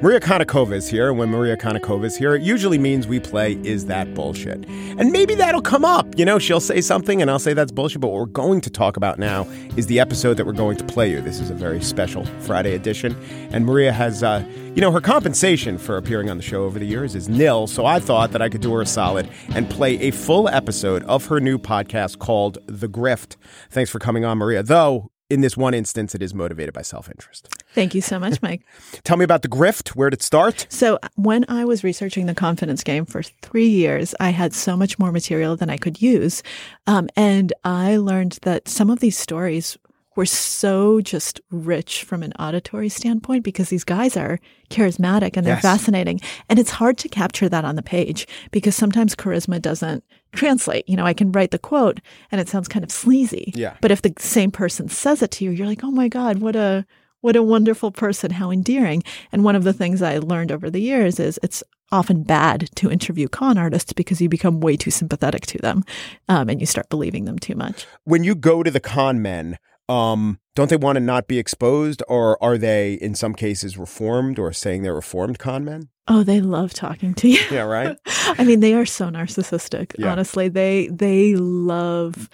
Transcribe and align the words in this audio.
Maria 0.00 0.20
Konnikova 0.20 0.74
is 0.74 0.88
here. 0.88 1.08
And 1.08 1.18
when 1.18 1.28
Maria 1.28 1.56
Konnikova 1.56 2.04
is 2.04 2.16
here, 2.16 2.36
it 2.36 2.42
usually 2.42 2.78
means 2.78 3.08
we 3.08 3.18
play 3.18 3.54
Is 3.64 3.86
That 3.86 4.14
Bullshit? 4.14 4.64
And 4.68 5.10
maybe 5.10 5.34
that'll 5.34 5.60
come 5.60 5.84
up. 5.84 6.16
You 6.16 6.24
know, 6.24 6.38
she'll 6.38 6.60
say 6.60 6.80
something 6.80 7.20
and 7.20 7.28
I'll 7.28 7.40
say 7.40 7.52
that's 7.52 7.72
bullshit. 7.72 8.00
But 8.00 8.08
what 8.08 8.20
we're 8.20 8.26
going 8.26 8.60
to 8.60 8.70
talk 8.70 8.96
about 8.96 9.18
now 9.18 9.42
is 9.76 9.88
the 9.88 9.98
episode 9.98 10.34
that 10.34 10.46
we're 10.46 10.52
going 10.52 10.76
to 10.76 10.84
play 10.84 11.10
you. 11.10 11.20
This 11.20 11.40
is 11.40 11.50
a 11.50 11.54
very 11.54 11.82
special 11.82 12.24
Friday 12.42 12.76
edition. 12.76 13.16
And 13.50 13.66
Maria 13.66 13.90
has, 13.90 14.22
uh, 14.22 14.44
you 14.72 14.80
know, 14.80 14.92
her 14.92 15.00
compensation 15.00 15.78
for 15.78 15.96
appearing 15.96 16.30
on 16.30 16.36
the 16.36 16.44
show 16.44 16.62
over 16.62 16.78
the 16.78 16.86
years 16.86 17.16
is 17.16 17.28
nil. 17.28 17.66
So 17.66 17.84
I 17.84 17.98
thought 17.98 18.30
that 18.30 18.40
I 18.40 18.48
could 18.48 18.60
do 18.60 18.72
her 18.74 18.82
a 18.82 18.86
solid 18.86 19.28
and 19.56 19.68
play 19.68 19.98
a 19.98 20.12
full 20.12 20.48
episode 20.48 21.02
of 21.04 21.26
her 21.26 21.40
new 21.40 21.58
podcast 21.58 22.20
called 22.20 22.58
The 22.66 22.88
Grift. 22.88 23.34
Thanks 23.68 23.90
for 23.90 23.98
coming 23.98 24.24
on, 24.24 24.38
Maria. 24.38 24.62
Though, 24.62 25.10
in 25.30 25.42
this 25.42 25.56
one 25.56 25.74
instance, 25.74 26.14
it 26.14 26.22
is 26.22 26.32
motivated 26.32 26.72
by 26.72 26.82
self 26.82 27.08
interest. 27.08 27.48
Thank 27.74 27.94
you 27.94 28.00
so 28.00 28.18
much, 28.18 28.40
Mike. 28.42 28.62
Tell 29.04 29.16
me 29.16 29.24
about 29.24 29.42
the 29.42 29.48
grift. 29.48 29.90
Where 29.90 30.10
did 30.10 30.20
it 30.20 30.22
start? 30.22 30.66
So, 30.70 30.98
when 31.16 31.44
I 31.48 31.64
was 31.64 31.84
researching 31.84 32.26
the 32.26 32.34
confidence 32.34 32.82
game 32.82 33.04
for 33.04 33.22
three 33.22 33.68
years, 33.68 34.14
I 34.20 34.30
had 34.30 34.54
so 34.54 34.76
much 34.76 34.98
more 34.98 35.12
material 35.12 35.56
than 35.56 35.70
I 35.70 35.76
could 35.76 36.00
use. 36.00 36.42
Um, 36.86 37.08
and 37.16 37.52
I 37.64 37.96
learned 37.96 38.38
that 38.42 38.68
some 38.68 38.90
of 38.90 39.00
these 39.00 39.18
stories 39.18 39.76
were 40.18 40.26
so 40.26 41.00
just 41.00 41.40
rich 41.50 42.02
from 42.04 42.22
an 42.22 42.32
auditory 42.38 42.88
standpoint 42.88 43.42
because 43.44 43.68
these 43.70 43.84
guys 43.84 44.16
are 44.16 44.38
charismatic 44.68 45.36
and 45.36 45.46
they're 45.46 45.54
Yes. 45.54 45.62
fascinating. 45.62 46.20
And 46.48 46.58
it's 46.58 46.72
hard 46.72 46.98
to 46.98 47.08
capture 47.08 47.48
that 47.48 47.64
on 47.64 47.76
the 47.76 47.82
page 47.82 48.26
because 48.50 48.74
sometimes 48.76 49.14
charisma 49.14 49.62
doesn't 49.62 50.02
translate. 50.32 50.84
You 50.88 50.96
know, 50.96 51.06
I 51.06 51.14
can 51.14 51.32
write 51.32 51.52
the 51.52 51.58
quote 51.58 52.00
and 52.30 52.40
it 52.40 52.48
sounds 52.48 52.68
kind 52.68 52.84
of 52.84 52.90
sleazy. 52.90 53.52
Yeah. 53.54 53.74
But 53.80 53.90
if 53.92 54.02
the 54.02 54.12
same 54.18 54.50
person 54.50 54.88
says 54.88 55.22
it 55.22 55.30
to 55.32 55.44
you, 55.44 55.50
you're 55.52 55.66
like, 55.68 55.84
oh 55.84 55.90
my 55.92 56.08
God, 56.08 56.38
what 56.38 56.56
a 56.56 56.84
what 57.20 57.34
a 57.36 57.42
wonderful 57.42 57.90
person, 57.90 58.30
how 58.30 58.50
endearing. 58.52 59.02
And 59.32 59.42
one 59.44 59.56
of 59.56 59.64
the 59.64 59.72
things 59.72 60.02
I 60.02 60.18
learned 60.18 60.52
over 60.52 60.70
the 60.70 60.80
years 60.80 61.18
is 61.18 61.38
it's 61.42 61.64
often 61.90 62.22
bad 62.22 62.68
to 62.76 62.90
interview 62.92 63.26
con 63.28 63.58
artists 63.58 63.92
because 63.92 64.20
you 64.20 64.28
become 64.28 64.60
way 64.60 64.76
too 64.76 64.90
sympathetic 64.90 65.44
to 65.46 65.58
them 65.58 65.82
um, 66.28 66.48
and 66.48 66.60
you 66.60 66.66
start 66.66 66.88
believing 66.90 67.24
them 67.24 67.38
too 67.38 67.54
much. 67.56 67.86
when 68.04 68.22
you 68.24 68.34
go 68.36 68.62
to 68.62 68.70
the 68.70 68.78
con 68.80 69.20
men, 69.22 69.56
um, 69.88 70.38
don't 70.54 70.70
they 70.70 70.76
want 70.76 70.96
to 70.96 71.00
not 71.00 71.28
be 71.28 71.38
exposed, 71.38 72.02
or 72.08 72.42
are 72.42 72.58
they 72.58 72.94
in 72.94 73.14
some 73.14 73.34
cases 73.34 73.78
reformed 73.78 74.38
or 74.38 74.52
saying 74.52 74.82
they're 74.82 74.94
reformed 74.94 75.38
con 75.38 75.64
men? 75.64 75.88
Oh, 76.08 76.22
they 76.22 76.40
love 76.40 76.74
talking 76.74 77.14
to 77.14 77.28
you. 77.28 77.40
Yeah, 77.50 77.62
right. 77.62 77.96
I 78.06 78.44
mean, 78.44 78.60
they 78.60 78.74
are 78.74 78.86
so 78.86 79.08
narcissistic. 79.08 79.94
Yeah. 79.98 80.10
Honestly, 80.12 80.48
they 80.48 80.88
they 80.88 81.36
love 81.36 82.28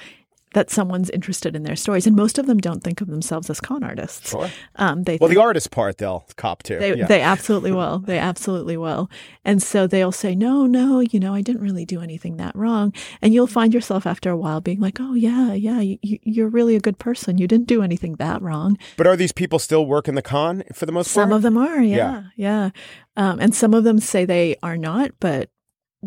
that 0.55 0.71
someone's 0.71 1.11
interested 1.11 1.55
in 1.55 1.63
their 1.63 1.77
stories, 1.77 2.07
and 2.07 2.17
most 2.17 2.39
of 2.39 2.47
them 2.47 2.59
don't 2.59 2.83
think 2.83 3.01
of 3.01 3.09
themselves 3.09 3.49
as 3.51 3.61
con 3.61 3.85
artists. 3.85 4.31
Sure. 4.31 4.51
Um, 4.77 5.03
they 5.05 5.19
Well, 5.21 5.29
think- 5.29 5.39
the 5.39 5.43
artist 5.45 5.71
part 5.71 5.99
they'll 5.99 6.25
cop 6.37 6.63
to. 6.65 6.79
They, 6.79 6.97
yeah. 6.97 7.07
they 7.07 7.21
absolutely 7.21 7.71
will. 7.73 7.99
They 8.01 8.19
absolutely 8.19 8.77
will. 8.77 9.11
And 9.45 9.63
so 9.63 9.87
they'll 9.87 10.11
say, 10.13 10.35
no, 10.35 10.67
no, 10.67 11.01
you 11.01 11.21
know, 11.21 11.35
I 11.35 11.43
didn't 11.43 11.61
really 11.63 11.85
do 11.85 12.01
anything 12.01 12.39
that 12.39 12.57
wrong. 12.57 12.93
And 13.21 13.35
you'll 13.35 13.47
find 13.47 13.75
yourself 13.75 14.07
after 14.07 14.31
a 14.31 14.37
while 14.37 14.61
being 14.61 14.81
like, 14.81 14.99
oh, 15.01 15.15
yeah, 15.15 15.53
yeah, 15.53 15.81
you, 15.81 15.99
you- 16.03 16.19
you're 16.23 16.49
really 16.49 16.75
a 16.75 16.81
good 16.81 16.99
person. 16.99 17.37
You 17.39 17.47
didn't 17.47 17.67
do 17.69 17.83
anything 17.83 18.15
that 18.15 18.41
wrong. 18.41 18.79
but 18.97 19.07
are 19.07 19.17
these 19.17 19.33
people 19.33 19.59
still 19.59 19.85
working 19.85 20.15
the 20.15 20.23
con 20.23 20.65
for 20.73 20.87
the 20.87 20.93
most 20.93 21.11
Some 21.11 21.23
part? 21.23 21.31
Some 21.31 21.37
of 21.37 21.43
them 21.43 21.59
are, 21.59 21.83
Yeah. 21.83 21.97
yeah, 21.97 22.23
yeah. 22.37 22.71
Um, 23.17 23.39
and 23.41 23.55
some 23.55 23.75
of 23.75 23.85
them 23.85 24.01
say 24.01 24.25
they 24.25 24.57
are 24.63 24.77
not, 24.77 25.11
but 25.21 25.51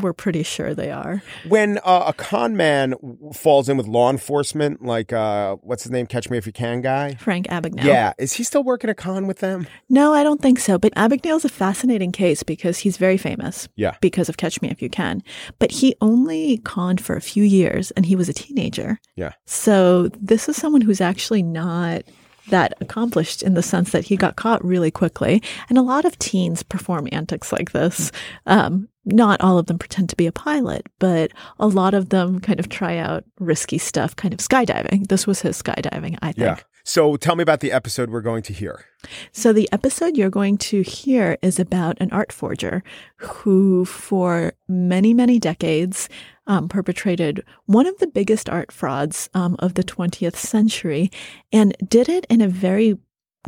we're 0.01 0.13
pretty 0.13 0.43
sure 0.43 0.73
they 0.73 0.91
are. 0.91 1.21
when 1.47 1.79
uh, 1.79 2.05
a 2.07 2.13
con 2.13 2.55
man 2.55 2.95
falls 3.33 3.69
in 3.69 3.77
with 3.77 3.87
law 3.87 4.09
enforcement, 4.09 4.83
like 4.83 5.11
uh, 5.13 5.55
what's 5.57 5.83
his 5.83 5.91
name, 5.91 6.07
Catch 6.07 6.29
Me 6.29 6.37
If 6.37 6.45
You 6.45 6.53
Can 6.53 6.81
guy. 6.81 7.15
Frank 7.15 7.47
Abagnale. 7.47 7.83
Yeah, 7.83 8.13
is 8.17 8.33
he 8.33 8.43
still 8.43 8.63
working 8.63 8.89
a 8.89 8.95
con 8.95 9.27
with 9.27 9.39
them? 9.39 9.67
No, 9.89 10.13
I 10.13 10.23
don't 10.23 10.41
think 10.41 10.59
so. 10.59 10.77
But 10.77 10.93
Abagnale's 10.95 11.45
a 11.45 11.49
fascinating 11.49 12.11
case 12.11 12.43
because 12.43 12.79
he's 12.79 12.97
very 12.97 13.17
famous. 13.17 13.67
Yeah. 13.75 13.95
Because 14.01 14.29
of 14.29 14.37
Catch 14.37 14.61
Me 14.61 14.69
If 14.69 14.81
You 14.81 14.89
Can. 14.89 15.23
But 15.59 15.71
he 15.71 15.95
only 16.01 16.59
conned 16.59 17.01
for 17.01 17.15
a 17.15 17.21
few 17.21 17.43
years 17.43 17.91
and 17.91 18.05
he 18.05 18.15
was 18.15 18.29
a 18.29 18.33
teenager. 18.33 18.99
Yeah. 19.15 19.33
So 19.45 20.09
this 20.19 20.47
is 20.49 20.55
someone 20.55 20.81
who's 20.81 21.01
actually 21.01 21.43
not 21.43 22.03
that 22.49 22.73
accomplished 22.79 23.43
in 23.43 23.55
the 23.55 23.61
sense 23.61 23.91
that 23.91 24.05
he 24.05 24.15
got 24.15 24.37
caught 24.37 24.63
really 24.63 24.89
quickly. 24.89 25.43
And 25.67 25.77
a 25.77 25.81
lot 25.81 26.05
of 26.05 26.17
teens 26.17 26.63
perform 26.63 27.09
antics 27.11 27.51
like 27.51 27.73
this. 27.73 28.09
Um, 28.45 28.87
not 29.07 29.41
all 29.41 29.57
of 29.57 29.65
them 29.67 29.79
pretend 29.79 30.09
to 30.09 30.15
be 30.15 30.27
a 30.27 30.31
pilot, 30.31 30.85
but 30.99 31.31
a 31.59 31.67
lot 31.67 31.93
of 31.93 32.09
them 32.09 32.39
kind 32.39 32.59
of 32.59 32.69
try 32.69 32.97
out 32.97 33.23
risky 33.39 33.77
stuff, 33.77 34.15
kind 34.15 34.33
of 34.33 34.39
skydiving. 34.39 35.07
This 35.07 35.25
was 35.25 35.41
his 35.41 35.61
skydiving, 35.61 36.17
I 36.21 36.33
think. 36.33 36.37
Yeah. 36.37 36.59
So 36.83 37.17
tell 37.17 37.35
me 37.35 37.41
about 37.41 37.59
the 37.59 37.71
episode 37.71 38.09
we're 38.09 38.21
going 38.21 38.43
to 38.43 38.53
hear. 38.53 38.85
So, 39.31 39.51
the 39.51 39.69
episode 39.73 40.15
you're 40.15 40.29
going 40.29 40.57
to 40.57 40.81
hear 40.81 41.37
is 41.41 41.59
about 41.59 41.97
an 41.99 42.09
art 42.11 42.31
forger 42.31 42.81
who, 43.17 43.83
for 43.83 44.53
many, 44.67 45.13
many 45.13 45.37
decades, 45.37 46.07
um, 46.47 46.69
perpetrated 46.69 47.43
one 47.65 47.85
of 47.87 47.97
the 47.99 48.07
biggest 48.07 48.49
art 48.49 48.71
frauds 48.71 49.29
um, 49.33 49.57
of 49.59 49.73
the 49.73 49.83
20th 49.83 50.37
century 50.37 51.11
and 51.51 51.75
did 51.85 52.07
it 52.07 52.25
in 52.29 52.39
a 52.39 52.47
very 52.47 52.97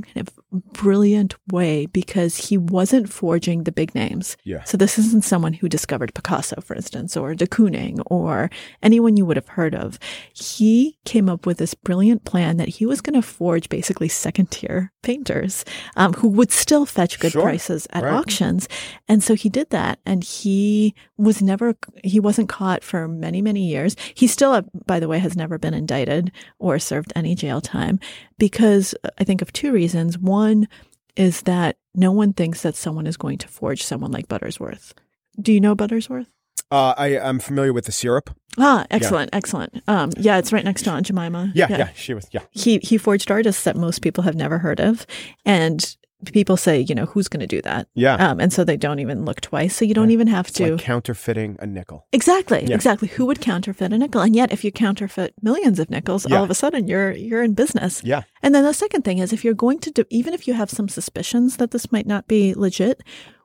kind 0.01 0.27
of 0.27 0.33
brilliant 0.73 1.35
way 1.51 1.85
because 1.87 2.37
he 2.37 2.57
wasn't 2.57 3.09
forging 3.09 3.63
the 3.63 3.71
big 3.71 3.93
names. 3.95 4.37
Yeah. 4.43 4.63
So 4.63 4.77
this 4.77 4.97
isn't 4.97 5.23
someone 5.23 5.53
who 5.53 5.69
discovered 5.69 6.13
Picasso, 6.13 6.61
for 6.61 6.75
instance, 6.75 7.15
or 7.17 7.35
de 7.35 7.47
Kooning, 7.47 8.01
or 8.07 8.49
anyone 8.81 9.17
you 9.17 9.25
would 9.25 9.37
have 9.37 9.47
heard 9.49 9.75
of. 9.75 9.99
He 10.33 10.97
came 11.05 11.29
up 11.29 11.45
with 11.45 11.57
this 11.57 11.73
brilliant 11.73 12.23
plan 12.25 12.57
that 12.57 12.69
he 12.69 12.85
was 12.85 13.01
going 13.01 13.19
to 13.19 13.21
forge 13.21 13.69
basically 13.69 14.07
second 14.09 14.51
tier 14.51 14.91
painters 15.01 15.65
um, 15.95 16.13
who 16.13 16.27
would 16.27 16.51
still 16.51 16.85
fetch 16.85 17.19
good 17.19 17.31
Sure. 17.31 17.41
prices 17.43 17.87
at 17.91 18.03
Right. 18.03 18.13
auctions. 18.13 18.67
And 19.07 19.23
so 19.23 19.35
he 19.35 19.49
did 19.49 19.69
that, 19.69 19.99
and 20.05 20.23
he 20.23 20.93
was 21.17 21.41
never 21.41 21.75
he 22.03 22.19
wasn't 22.19 22.49
caught 22.49 22.83
for 22.83 23.07
many 23.07 23.41
many 23.41 23.67
years. 23.67 23.95
He 24.13 24.27
still, 24.27 24.51
uh, 24.53 24.61
by 24.85 24.99
the 24.99 25.07
way, 25.07 25.19
has 25.19 25.35
never 25.35 25.57
been 25.57 25.73
indicted 25.73 26.31
or 26.59 26.79
served 26.79 27.11
any 27.15 27.35
jail 27.35 27.59
time 27.61 27.99
because 28.37 28.95
uh, 29.03 29.09
I 29.19 29.23
think 29.25 29.41
of 29.41 29.51
two 29.53 29.71
reasons. 29.71 29.88
One 29.95 30.67
is 31.15 31.41
that 31.43 31.77
no 31.95 32.11
one 32.11 32.33
thinks 32.33 32.61
that 32.61 32.75
someone 32.75 33.07
is 33.07 33.17
going 33.17 33.37
to 33.39 33.47
forge 33.47 33.83
someone 33.83 34.11
like 34.11 34.27
Buttersworth. 34.27 34.93
Do 35.39 35.51
you 35.53 35.59
know 35.59 35.75
Buttersworth? 35.75 36.27
Uh, 36.71 36.93
I, 36.97 37.17
I'm 37.17 37.39
familiar 37.39 37.73
with 37.73 37.85
the 37.85 37.91
syrup. 37.91 38.29
Ah, 38.57 38.85
excellent, 38.91 39.31
excellent. 39.33 39.81
Um, 39.87 40.11
yeah, 40.17 40.37
it's 40.37 40.53
right 40.53 40.63
next 40.63 40.83
to 40.83 40.91
Aunt 40.91 41.07
Jemima. 41.07 41.51
Yeah, 41.55 41.67
yeah, 41.69 41.89
she 41.95 42.13
was. 42.13 42.27
Yeah, 42.31 42.41
He 42.51 42.77
he 42.83 42.97
forged 42.97 43.31
artists 43.31 43.63
that 43.63 43.75
most 43.75 44.01
people 44.01 44.23
have 44.23 44.35
never 44.35 44.59
heard 44.59 44.79
of, 44.79 45.07
and 45.45 45.95
people 46.33 46.57
say, 46.57 46.81
you 46.81 46.93
know, 46.93 47.05
who's 47.05 47.27
going 47.27 47.39
to 47.39 47.47
do 47.47 47.61
that? 47.61 47.87
yeah. 47.95 48.15
Um, 48.15 48.39
and 48.39 48.51
so 48.51 48.63
they 48.63 48.77
don't 48.77 48.99
even 48.99 49.25
look 49.25 49.41
twice. 49.41 49.75
So 49.75 49.85
you 49.85 49.93
don't 49.93 50.11
even 50.11 50.27
have 50.27 50.47
to. 50.51 50.71
like 50.73 50.81
counterfeiting 50.81 51.57
a 51.59 51.65
nickel. 51.65 52.05
Exactly, 52.11 52.65
Yeah. 52.67 52.75
exactly. 52.75 53.07
Who 53.09 53.25
would 53.25 53.39
counterfeit 53.41 53.93
a 53.93 53.97
nickel? 53.97 54.21
And 54.21 54.35
yet, 54.35 54.51
if 54.51 54.63
you 54.63 54.71
counterfeit 54.71 55.33
millions 55.41 55.79
of 55.79 55.89
nickels, 55.89 56.25
Yeah. 56.29 56.37
all 56.37 56.43
of 56.43 56.49
a 56.49 56.55
sudden 56.55 56.87
you're 56.87 57.11
you're 57.11 57.43
in 57.43 57.53
business. 57.53 58.01
Yeah. 58.03 58.23
And 58.43 58.53
then 58.53 58.63
the 58.63 58.73
second 58.73 59.03
thing 59.03 59.19
is, 59.19 59.31
if 59.33 59.43
you're 59.45 59.53
going 59.53 59.79
to 59.79 59.91
do, 59.91 60.03
even 60.09 60.33
if 60.33 60.47
you 60.47 60.53
have 60.53 60.69
some 60.69 60.89
suspicions 60.89 61.57
that 61.57 61.71
this 61.71 61.91
might 61.91 62.05
not 62.07 62.27
be 62.27 62.53
legit, 62.53 63.01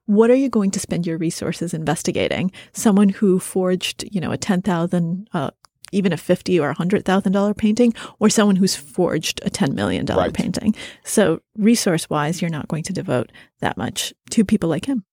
what 0.07 0.31
are 0.31 0.34
you 0.34 0.49
going 0.51 0.71
to 0.73 0.81
spend 0.81 1.07
your 1.07 1.17
resources 1.17 1.73
investigating? 1.75 2.51
Someone 2.73 3.09
who 3.09 3.39
forged, 3.39 4.05
you 4.11 4.21
know, 4.21 4.33
a 4.33 4.37
ten 4.37 4.61
thousand, 4.63 5.29
uh, 5.33 5.51
even 5.94 6.12
a 6.12 6.16
fifty 6.16 6.59
or 6.60 6.69
a 6.71 6.75
hundred 6.75 7.05
thousand 7.05 7.32
dollar 7.32 7.55
painting, 7.55 7.94
or 8.19 8.28
someone 8.28 8.56
who's 8.56 8.75
forged 8.77 9.41
a 9.44 9.50
ten 9.50 9.75
million 9.75 10.05
dollar 10.05 10.25
Right. 10.25 10.34
painting. 10.34 10.75
So 11.05 11.41
resource 11.56 12.10
wise, 12.10 12.43
you're 12.43 12.50
not 12.50 12.69
going 12.69 12.82
to 12.84 12.93
devote 12.93 13.31
that 13.60 13.77
much 13.77 14.12
to 14.31 14.44
people 14.44 14.69
like 14.69 14.87
him. 14.87 15.04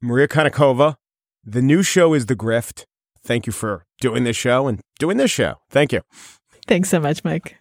Maria 0.00 0.28
Konnikova. 0.28 0.96
The 1.44 1.62
new 1.62 1.82
show 1.82 2.14
is 2.14 2.26
The 2.26 2.36
Grift. 2.36 2.84
Thank 3.24 3.46
you 3.46 3.52
for 3.52 3.84
doing 4.00 4.24
this 4.24 4.36
show 4.36 4.66
and 4.68 4.80
doing 4.98 5.16
this 5.16 5.30
show. 5.30 5.56
Thank 5.70 5.92
you. 5.92 6.02
Thanks 6.66 6.88
so 6.90 7.00
much, 7.00 7.24
Mike. 7.24 7.56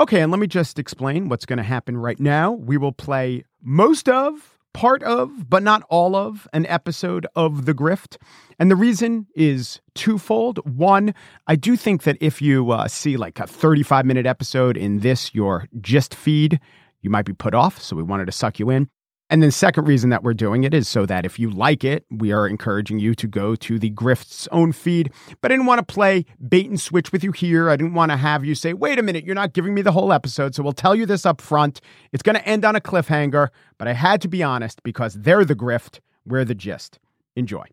Okay, 0.00 0.22
and 0.22 0.32
let 0.32 0.40
me 0.40 0.46
just 0.46 0.78
explain 0.78 1.28
what's 1.28 1.44
going 1.44 1.58
to 1.58 1.62
happen 1.62 1.94
right 1.94 2.18
now. 2.18 2.52
We 2.52 2.78
will 2.78 2.90
play 2.90 3.44
most 3.62 4.08
of, 4.08 4.58
part 4.72 5.02
of, 5.02 5.50
but 5.50 5.62
not 5.62 5.82
all 5.90 6.16
of 6.16 6.48
an 6.54 6.64
episode 6.68 7.26
of 7.36 7.66
The 7.66 7.74
Grift. 7.74 8.16
And 8.58 8.70
the 8.70 8.76
reason 8.76 9.26
is 9.36 9.82
twofold. 9.94 10.58
One, 10.66 11.14
I 11.46 11.54
do 11.54 11.76
think 11.76 12.04
that 12.04 12.16
if 12.18 12.40
you 12.40 12.70
uh, 12.70 12.88
see 12.88 13.18
like 13.18 13.38
a 13.40 13.46
35 13.46 14.06
minute 14.06 14.24
episode 14.24 14.78
in 14.78 15.00
this, 15.00 15.34
your 15.34 15.68
gist 15.82 16.14
feed, 16.14 16.60
you 17.02 17.10
might 17.10 17.26
be 17.26 17.34
put 17.34 17.54
off. 17.54 17.78
So 17.82 17.94
we 17.94 18.02
wanted 18.02 18.24
to 18.24 18.32
suck 18.32 18.58
you 18.58 18.70
in. 18.70 18.88
And 19.30 19.44
the 19.44 19.52
second 19.52 19.86
reason 19.86 20.10
that 20.10 20.24
we're 20.24 20.34
doing 20.34 20.64
it 20.64 20.74
is 20.74 20.88
so 20.88 21.06
that 21.06 21.24
if 21.24 21.38
you 21.38 21.50
like 21.50 21.84
it, 21.84 22.04
we 22.10 22.32
are 22.32 22.48
encouraging 22.48 22.98
you 22.98 23.14
to 23.14 23.28
go 23.28 23.54
to 23.54 23.78
the 23.78 23.90
Grift's 23.90 24.48
own 24.50 24.72
feed. 24.72 25.12
But 25.40 25.52
I 25.52 25.54
didn't 25.54 25.66
want 25.66 25.78
to 25.86 25.94
play 25.94 26.26
bait 26.48 26.68
and 26.68 26.80
switch 26.80 27.12
with 27.12 27.22
you 27.22 27.30
here. 27.30 27.70
I 27.70 27.76
didn't 27.76 27.94
want 27.94 28.10
to 28.10 28.16
have 28.16 28.44
you 28.44 28.56
say, 28.56 28.72
wait 28.72 28.98
a 28.98 29.04
minute, 29.04 29.24
you're 29.24 29.36
not 29.36 29.52
giving 29.52 29.72
me 29.72 29.82
the 29.82 29.92
whole 29.92 30.12
episode. 30.12 30.56
So 30.56 30.64
we'll 30.64 30.72
tell 30.72 30.96
you 30.96 31.06
this 31.06 31.24
up 31.24 31.40
front. 31.40 31.80
It's 32.12 32.24
going 32.24 32.34
to 32.34 32.46
end 32.46 32.64
on 32.64 32.74
a 32.74 32.80
cliffhanger, 32.80 33.50
but 33.78 33.86
I 33.86 33.92
had 33.92 34.20
to 34.22 34.28
be 34.28 34.42
honest 34.42 34.82
because 34.82 35.14
they're 35.14 35.44
the 35.44 35.54
Grift, 35.54 36.00
we're 36.26 36.44
the 36.44 36.56
gist. 36.56 36.98
Enjoy. 37.36 37.64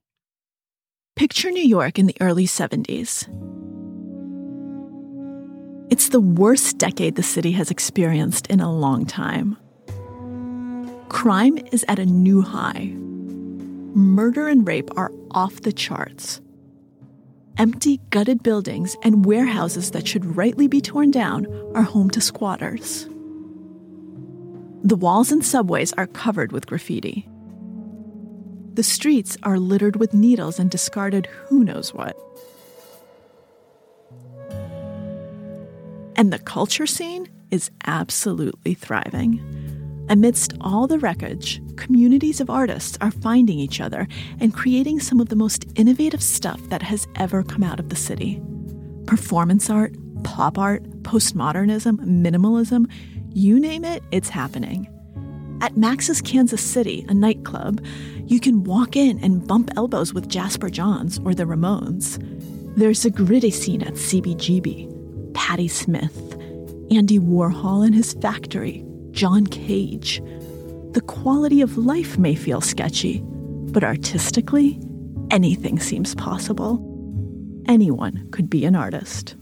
Picture 1.15 1.49
New 1.49 1.67
York 1.67 1.97
in 1.97 2.05
the 2.05 2.15
early 2.21 2.45
70s. 2.45 3.27
It's 5.89 6.09
the 6.09 6.19
worst 6.19 6.77
decade 6.77 7.15
the 7.15 7.23
city 7.23 7.53
has 7.53 7.71
experienced 7.71 8.45
in 8.47 8.59
a 8.59 8.71
long 8.71 9.07
time. 9.07 9.57
Crime 11.09 11.57
is 11.71 11.85
at 11.87 11.99
a 11.99 12.05
new 12.05 12.41
high. 12.41 12.91
Murder 13.93 14.47
and 14.47 14.67
rape 14.67 14.89
are 14.97 15.11
off 15.31 15.61
the 15.61 15.71
charts. 15.71 16.41
Empty, 17.57 17.99
gutted 18.09 18.43
buildings 18.43 18.95
and 19.03 19.25
warehouses 19.25 19.91
that 19.91 20.07
should 20.07 20.37
rightly 20.37 20.67
be 20.67 20.81
torn 20.81 21.09
down 21.09 21.47
are 21.73 21.81
home 21.81 22.09
to 22.11 22.21
squatters. 22.21 23.07
The 24.83 24.95
walls 24.95 25.31
and 25.31 25.43
subways 25.43 25.93
are 25.93 26.07
covered 26.07 26.51
with 26.51 26.67
graffiti. 26.67 27.27
The 28.73 28.83
streets 28.83 29.37
are 29.41 29.57
littered 29.57 29.95
with 29.95 30.13
needles 30.13 30.59
and 30.59 30.69
discarded 30.69 31.25
who 31.25 31.63
knows 31.63 31.93
what. 31.93 32.15
And 36.15 36.31
the 36.31 36.39
culture 36.39 36.85
scene 36.85 37.27
is 37.49 37.71
absolutely 37.85 38.75
thriving. 38.75 39.66
Amidst 40.09 40.53
all 40.61 40.87
the 40.87 40.99
wreckage, 40.99 41.61
communities 41.75 42.39
of 42.39 42.49
artists 42.49 42.97
are 43.01 43.11
finding 43.11 43.59
each 43.59 43.81
other 43.81 44.07
and 44.39 44.53
creating 44.53 44.99
some 44.99 45.19
of 45.19 45.29
the 45.29 45.35
most 45.35 45.65
innovative 45.75 46.23
stuff 46.23 46.61
that 46.69 46.81
has 46.81 47.07
ever 47.15 47.43
come 47.43 47.63
out 47.63 47.79
of 47.79 47.89
the 47.89 47.95
city. 47.95 48.41
Performance 49.05 49.69
art, 49.69 49.95
pop 50.23 50.57
art, 50.57 50.83
postmodernism, 51.03 51.99
minimalism 51.99 52.89
you 53.37 53.59
name 53.59 53.85
it, 53.85 54.03
it's 54.11 54.29
happening. 54.29 54.87
At 55.61 55.77
Max's 55.77 56.21
Kansas 56.21 56.63
City, 56.63 57.05
a 57.07 57.13
nightclub, 57.13 57.85
you 58.25 58.39
can 58.39 58.63
walk 58.63 58.95
in 58.95 59.19
and 59.19 59.47
bump 59.47 59.69
elbows 59.75 60.11
with 60.11 60.27
Jasper 60.27 60.71
Johns 60.71 61.19
or 61.19 61.35
the 61.35 61.43
Ramones. 61.43 62.17
There's 62.75 63.05
a 63.05 63.11
gritty 63.11 63.51
scene 63.51 63.83
at 63.83 63.93
CBGB, 63.93 65.33
Patti 65.35 65.67
Smith, 65.67 66.17
Andy 66.89 67.19
Warhol 67.19 67.85
and 67.85 67.93
his 67.93 68.13
factory, 68.13 68.83
John 69.17 69.47
Cage. 69.47 70.21
The 70.91 71.01
quality 71.01 71.61
of 71.61 71.75
life 71.75 72.19
may 72.19 72.35
feel 72.35 72.61
sketchy, 72.61 73.23
but 73.23 73.83
artistically, 73.83 74.79
anything 75.31 75.79
seems 75.79 76.13
possible. 76.13 76.77
Anyone 77.67 78.29
could 78.29 78.47
be 78.47 78.63
an 78.63 78.75
artist. 78.75 79.35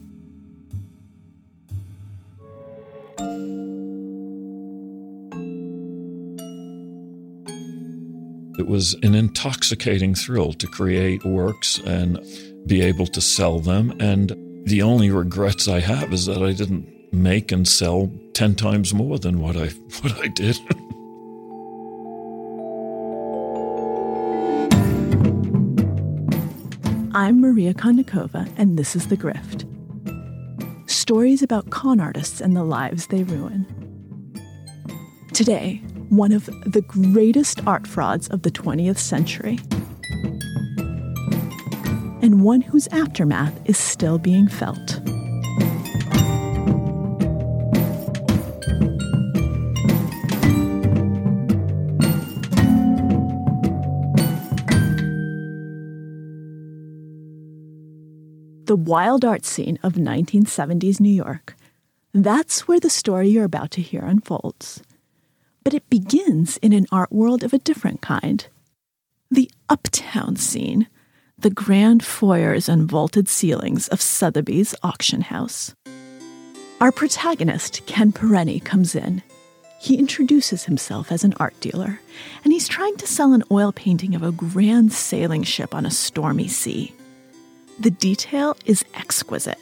It 8.57 8.67
was 8.67 8.93
an 9.03 9.13
intoxicating 9.13 10.15
thrill 10.15 10.53
to 10.53 10.67
create 10.67 11.25
works 11.25 11.81
and 11.85 12.17
be 12.65 12.79
able 12.79 13.07
to 13.07 13.19
sell 13.19 13.59
them. 13.59 13.93
And 13.99 14.63
the 14.65 14.83
only 14.83 15.11
regrets 15.11 15.67
I 15.67 15.81
have 15.81 16.13
is 16.13 16.27
that 16.27 16.41
I 16.41 16.53
didn't 16.53 16.94
make 17.15 17.51
and 17.51 17.67
sell 17.67 18.11
10 18.33 18.55
times 18.55 18.93
more 18.93 19.17
than 19.17 19.39
what 19.39 19.55
I 19.55 19.67
what 20.01 20.19
I 20.19 20.27
did. 20.27 20.59
I'm 27.15 27.39
Maria 27.39 27.73
Konnikova, 27.73 28.51
and 28.57 28.77
this 28.77 28.93
is 28.93 29.07
The 29.07 29.15
Grift. 29.15 29.63
Stories 30.89 31.41
about 31.41 31.69
con 31.69 32.01
artists 32.01 32.41
and 32.41 32.57
the 32.57 32.63
lives 32.63 33.07
they 33.07 33.23
ruin. 33.23 33.65
Today, 35.33 35.81
one 36.09 36.33
of 36.33 36.45
the 36.65 36.83
greatest 36.85 37.65
art 37.65 37.87
frauds 37.87 38.27
of 38.27 38.41
the 38.41 38.51
20th 38.51 38.97
century, 38.97 39.59
and 42.21 42.43
one 42.43 42.59
whose 42.61 42.87
aftermath 42.87 43.57
is 43.63 43.77
still 43.77 44.17
being 44.17 44.49
felt. 44.49 44.99
The 58.75 58.91
wild 58.91 59.23
art 59.23 59.45
scene 59.45 59.79
of 59.83 59.93
1970s 59.93 60.99
New 60.99 61.07
York. 61.07 61.55
That's 62.13 62.67
where 62.67 62.77
the 62.81 62.89
story 62.89 63.29
you're 63.29 63.45
about 63.45 63.71
to 63.71 63.81
hear 63.81 64.01
unfolds. 64.01 64.83
But 65.63 65.73
it 65.73 65.89
begins 65.89 66.57
in 66.57 66.73
an 66.73 66.85
art 66.91 67.09
world 67.09 67.41
of 67.45 67.53
a 67.53 67.57
different 67.57 68.01
kind. 68.01 68.45
The 69.31 69.49
uptown 69.69 70.35
scene, 70.35 70.89
the 71.39 71.49
grand 71.49 72.03
foyers 72.03 72.67
and 72.67 72.85
vaulted 72.85 73.29
ceilings 73.29 73.87
of 73.87 74.01
Sotheby's 74.01 74.75
auction 74.83 75.21
house. 75.21 75.73
Our 76.81 76.91
protagonist, 76.91 77.85
Ken 77.85 78.11
Perenyi, 78.11 78.61
comes 78.61 78.93
in. 78.93 79.23
He 79.79 79.95
introduces 79.95 80.65
himself 80.65 81.13
as 81.13 81.23
an 81.23 81.33
art 81.37 81.57
dealer, 81.61 82.01
and 82.43 82.51
he's 82.51 82.67
trying 82.67 82.97
to 82.97 83.07
sell 83.07 83.31
an 83.31 83.43
oil 83.49 83.71
painting 83.71 84.15
of 84.15 84.21
a 84.21 84.33
grand 84.33 84.91
sailing 84.91 85.43
ship 85.43 85.73
on 85.73 85.85
a 85.85 85.91
stormy 85.91 86.49
sea. 86.49 86.93
The 87.79 87.91
detail 87.91 88.57
is 88.65 88.85
exquisite. 88.93 89.59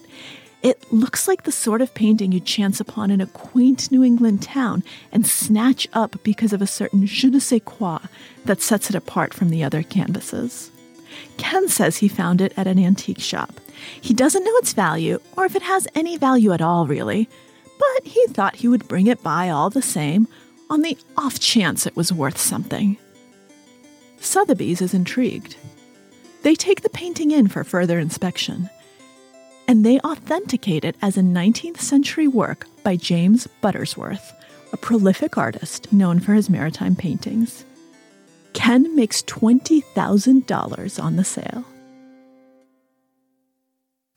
It 0.62 0.92
looks 0.94 1.28
like 1.28 1.44
the 1.44 1.52
sort 1.52 1.82
of 1.82 1.94
painting 1.94 2.32
you'd 2.32 2.46
chance 2.46 2.80
upon 2.80 3.12
in 3.12 3.20
a 3.20 3.28
quaint 3.28 3.92
New 3.92 4.04
England 4.04 4.42
town 4.42 4.84
and 5.12 5.28
snatch 5.28 5.88
up 5.92 6.16
because 6.24 6.54
of 6.54 6.62
a 6.62 6.68
certain 6.68 7.06
je 7.06 7.30
ne 7.30 7.40
sais 7.40 7.62
quoi 7.66 8.00
that 8.46 8.62
sets 8.62 8.90
it 8.90 8.96
apart 8.96 9.34
from 9.34 9.50
the 9.50 9.64
other 9.64 9.84
canvases. 9.84 10.72
Ken 11.38 11.68
says 11.68 11.98
he 11.98 12.08
found 12.08 12.40
it 12.40 12.54
at 12.56 12.68
an 12.68 12.80
antique 12.80 13.20
shop. 13.20 13.60
He 14.00 14.14
doesn't 14.14 14.44
know 14.44 14.56
its 14.58 14.74
value, 14.74 15.20
or 15.36 15.46
if 15.46 15.56
it 15.56 15.64
has 15.64 15.88
any 15.96 16.18
value 16.18 16.54
at 16.54 16.62
all, 16.62 16.88
really, 16.88 17.28
but 17.78 18.08
he 18.08 18.26
thought 18.28 18.56
he 18.56 18.68
would 18.70 18.88
bring 18.88 19.08
it 19.08 19.22
by 19.22 19.50
all 19.50 19.70
the 19.70 19.82
same 19.82 20.28
on 20.70 20.82
the 20.82 20.98
off 21.18 21.40
chance 21.40 21.86
it 21.86 21.96
was 21.96 22.14
worth 22.14 22.38
something. 22.38 22.98
Sotheby's 24.20 24.82
is 24.82 24.94
intrigued. 24.94 25.58
They 26.44 26.56
take 26.56 26.82
the 26.82 26.90
painting 26.90 27.32
in 27.32 27.48
for 27.48 27.64
further 27.64 28.00
inspection, 28.00 28.70
and 29.68 29.86
they 29.86 30.00
authenticate 30.02 30.84
it 30.84 30.98
as 31.02 31.18
a 31.18 31.22
19th 31.22 31.80
century 31.80 32.28
work 32.28 32.68
by 32.84 32.98
James 32.98 33.48
Buttersworth, 33.62 34.34
a 34.74 34.78
prolific 34.78 35.38
artist 35.38 35.92
known 35.94 36.20
for 36.20 36.34
his 36.34 36.50
maritime 36.50 36.96
paintings. 36.96 37.64
Ken 38.52 38.94
makes 38.96 39.22
$20,000 39.24 41.04
on 41.04 41.16
the 41.16 41.24
sale. 41.24 41.64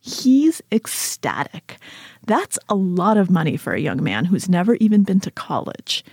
He's 0.01 0.61
ecstatic. 0.71 1.79
That's 2.27 2.59
a 2.69 2.75
lot 2.75 3.17
of 3.17 3.31
money 3.31 3.57
for 3.57 3.73
a 3.73 3.81
young 3.81 4.03
man 4.03 4.25
who's 4.25 4.49
never 4.49 4.75
even 4.77 5.05
been 5.05 5.21
to 5.21 5.31
college. 5.31 6.05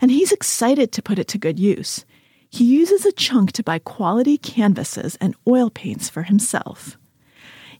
And 0.00 0.10
he's 0.10 0.32
excited 0.32 0.92
to 0.92 1.02
put 1.02 1.18
it 1.18 1.28
to 1.28 1.38
good 1.38 1.58
use. 1.58 2.04
He 2.50 2.64
uses 2.64 3.04
a 3.04 3.12
chunk 3.12 3.52
to 3.52 3.62
buy 3.62 3.78
quality 3.78 4.38
canvases 4.38 5.16
and 5.20 5.34
oil 5.46 5.70
paints 5.70 6.08
for 6.08 6.22
himself. 6.22 6.96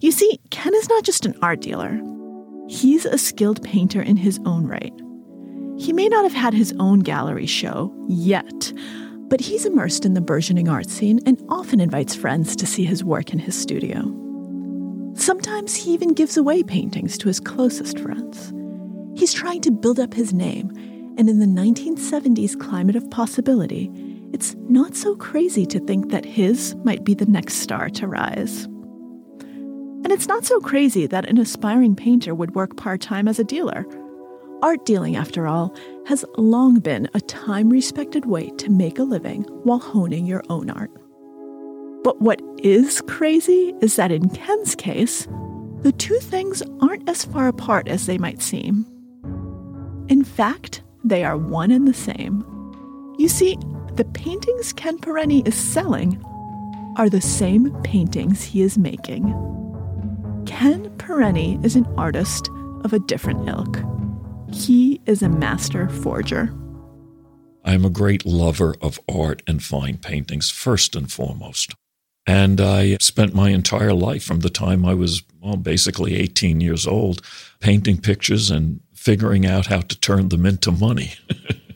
You 0.00 0.12
see, 0.12 0.40
Ken 0.50 0.74
is 0.74 0.88
not 0.88 1.04
just 1.04 1.26
an 1.26 1.36
art 1.42 1.60
dealer, 1.60 2.00
he's 2.68 3.04
a 3.06 3.18
skilled 3.18 3.64
painter 3.64 4.02
in 4.02 4.16
his 4.16 4.38
own 4.44 4.66
right. 4.66 4.92
He 5.78 5.92
may 5.92 6.08
not 6.08 6.24
have 6.24 6.34
had 6.34 6.54
his 6.54 6.74
own 6.78 7.00
gallery 7.00 7.46
show 7.46 7.94
yet, 8.08 8.72
but 9.28 9.40
he's 9.40 9.64
immersed 9.64 10.04
in 10.04 10.14
the 10.14 10.20
burgeoning 10.20 10.68
art 10.68 10.88
scene 10.88 11.20
and 11.24 11.42
often 11.48 11.80
invites 11.80 12.14
friends 12.14 12.54
to 12.56 12.66
see 12.66 12.84
his 12.84 13.02
work 13.02 13.32
in 13.32 13.38
his 13.38 13.58
studio. 13.58 14.02
Sometimes 15.14 15.74
he 15.74 15.92
even 15.94 16.14
gives 16.14 16.36
away 16.36 16.62
paintings 16.62 17.16
to 17.18 17.28
his 17.28 17.40
closest 17.40 17.98
friends. 17.98 18.52
He's 19.18 19.32
trying 19.32 19.62
to 19.62 19.70
build 19.70 19.98
up 19.98 20.14
his 20.14 20.32
name, 20.32 20.70
and 21.18 21.28
in 21.28 21.40
the 21.40 21.46
1970s 21.46 22.58
climate 22.60 22.96
of 22.96 23.10
possibility, 23.10 23.90
it's 24.32 24.54
not 24.68 24.94
so 24.94 25.16
crazy 25.16 25.64
to 25.66 25.80
think 25.80 26.10
that 26.10 26.24
his 26.24 26.74
might 26.84 27.04
be 27.04 27.14
the 27.14 27.26
next 27.26 27.54
star 27.56 27.88
to 27.90 28.06
rise. 28.06 28.64
And 30.04 30.12
it's 30.12 30.28
not 30.28 30.44
so 30.44 30.60
crazy 30.60 31.06
that 31.06 31.28
an 31.28 31.38
aspiring 31.38 31.96
painter 31.96 32.34
would 32.34 32.54
work 32.54 32.76
part 32.76 33.00
time 33.00 33.26
as 33.26 33.38
a 33.38 33.44
dealer. 33.44 33.84
Art 34.62 34.84
dealing, 34.84 35.16
after 35.16 35.46
all, 35.46 35.74
has 36.06 36.24
long 36.36 36.80
been 36.80 37.08
a 37.14 37.20
time 37.20 37.70
respected 37.70 38.26
way 38.26 38.50
to 38.58 38.70
make 38.70 38.98
a 38.98 39.04
living 39.04 39.42
while 39.64 39.78
honing 39.78 40.26
your 40.26 40.42
own 40.48 40.70
art. 40.70 40.90
But 42.02 42.20
what 42.20 42.40
is 42.58 43.00
crazy 43.02 43.74
is 43.80 43.96
that 43.96 44.12
in 44.12 44.30
Ken's 44.30 44.74
case, 44.74 45.26
the 45.80 45.92
two 45.92 46.18
things 46.18 46.62
aren't 46.80 47.08
as 47.08 47.24
far 47.24 47.48
apart 47.48 47.88
as 47.88 48.06
they 48.06 48.18
might 48.18 48.42
seem. 48.42 48.86
In 50.08 50.24
fact, 50.24 50.82
they 51.04 51.24
are 51.24 51.36
one 51.36 51.70
and 51.70 51.86
the 51.86 51.94
same. 51.94 52.44
You 53.18 53.28
see, 53.28 53.56
the 53.98 54.04
paintings 54.04 54.72
Ken 54.72 54.96
Perenyi 54.96 55.44
is 55.44 55.56
selling 55.56 56.22
are 56.96 57.10
the 57.10 57.20
same 57.20 57.72
paintings 57.82 58.44
he 58.44 58.62
is 58.62 58.78
making. 58.78 59.24
Ken 60.46 60.88
Perenyi 60.98 61.62
is 61.64 61.74
an 61.74 61.84
artist 61.96 62.48
of 62.84 62.92
a 62.92 63.00
different 63.00 63.48
ilk. 63.48 63.80
He 64.52 65.00
is 65.06 65.20
a 65.20 65.28
master 65.28 65.88
forger. 65.88 66.54
I'm 67.64 67.84
a 67.84 67.90
great 67.90 68.24
lover 68.24 68.76
of 68.80 69.00
art 69.12 69.42
and 69.48 69.60
fine 69.60 69.96
paintings, 69.96 70.48
first 70.48 70.94
and 70.94 71.10
foremost. 71.10 71.74
And 72.24 72.60
I 72.60 72.98
spent 73.00 73.34
my 73.34 73.50
entire 73.50 73.94
life 73.94 74.22
from 74.22 74.40
the 74.40 74.50
time 74.50 74.84
I 74.84 74.94
was, 74.94 75.24
well, 75.40 75.56
basically 75.56 76.14
18 76.14 76.60
years 76.60 76.86
old, 76.86 77.20
painting 77.58 78.00
pictures 78.00 78.48
and 78.48 78.78
figuring 78.94 79.44
out 79.44 79.66
how 79.66 79.80
to 79.80 79.98
turn 79.98 80.28
them 80.28 80.46
into 80.46 80.70
money. 80.70 81.14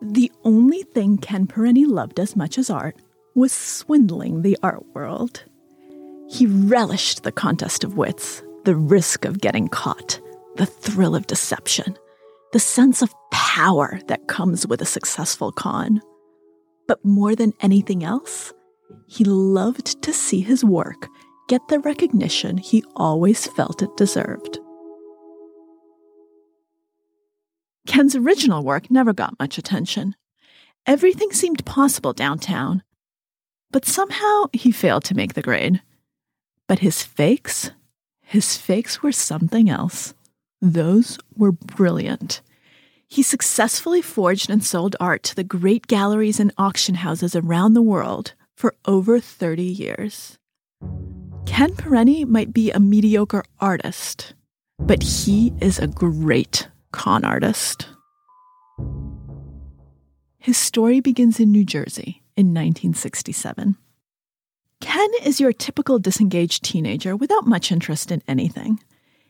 the 0.00 0.30
only 0.44 0.82
thing 0.82 1.18
Ken 1.18 1.46
Perenyi 1.46 1.86
loved 1.86 2.20
as 2.20 2.36
much 2.36 2.58
as 2.58 2.70
art 2.70 2.96
was 3.34 3.52
swindling 3.52 4.42
the 4.42 4.58
art 4.62 4.84
world. 4.94 5.44
He 6.28 6.46
relished 6.46 7.22
the 7.22 7.32
contest 7.32 7.84
of 7.84 7.96
wits, 7.96 8.42
the 8.64 8.76
risk 8.76 9.24
of 9.24 9.40
getting 9.40 9.68
caught, 9.68 10.20
the 10.56 10.66
thrill 10.66 11.14
of 11.14 11.26
deception 11.26 11.96
the 12.52 12.58
sense 12.58 13.02
of 13.02 13.14
power 13.30 14.00
that 14.06 14.26
comes 14.26 14.66
with 14.66 14.80
a 14.80 14.86
successful 14.86 15.52
con. 15.52 16.00
But 16.86 17.04
more 17.04 17.34
than 17.34 17.52
anything 17.60 18.02
else, 18.02 18.52
he 19.06 19.24
loved 19.24 20.00
to 20.02 20.12
see 20.12 20.40
his 20.40 20.64
work 20.64 21.08
get 21.48 21.66
the 21.68 21.80
recognition 21.80 22.56
he 22.56 22.84
always 22.96 23.46
felt 23.46 23.82
it 23.82 23.96
deserved. 23.96 24.58
Ken's 27.88 28.14
original 28.14 28.62
work 28.62 28.90
never 28.90 29.14
got 29.14 29.38
much 29.38 29.56
attention. 29.56 30.14
Everything 30.84 31.32
seemed 31.32 31.64
possible 31.64 32.12
downtown, 32.12 32.82
but 33.70 33.86
somehow 33.86 34.44
he 34.52 34.70
failed 34.70 35.04
to 35.04 35.16
make 35.16 35.32
the 35.32 35.42
grade. 35.42 35.80
But 36.66 36.80
his 36.80 37.02
fakes, 37.02 37.70
his 38.20 38.58
fakes 38.58 39.02
were 39.02 39.10
something 39.10 39.70
else. 39.70 40.12
Those 40.60 41.18
were 41.34 41.50
brilliant. 41.50 42.42
He 43.08 43.22
successfully 43.22 44.02
forged 44.02 44.50
and 44.50 44.62
sold 44.62 44.94
art 45.00 45.22
to 45.22 45.34
the 45.34 45.42
great 45.42 45.86
galleries 45.86 46.38
and 46.38 46.52
auction 46.58 46.96
houses 46.96 47.34
around 47.34 47.72
the 47.72 47.80
world 47.80 48.34
for 48.54 48.74
over 48.84 49.18
30 49.18 49.62
years. 49.62 50.36
Ken 51.46 51.70
Perenyi 51.70 52.26
might 52.26 52.52
be 52.52 52.70
a 52.70 52.80
mediocre 52.80 53.44
artist, 53.60 54.34
but 54.78 55.02
he 55.02 55.54
is 55.62 55.78
a 55.78 55.86
great 55.86 56.68
con 56.92 57.24
artist. 57.24 57.88
His 60.38 60.56
story 60.56 61.00
begins 61.00 61.40
in 61.40 61.52
New 61.52 61.64
Jersey 61.64 62.22
in 62.36 62.46
1967. 62.54 63.76
Ken 64.80 65.10
is 65.24 65.40
your 65.40 65.52
typical 65.52 65.98
disengaged 65.98 66.64
teenager 66.64 67.16
without 67.16 67.46
much 67.46 67.72
interest 67.72 68.12
in 68.12 68.22
anything 68.28 68.80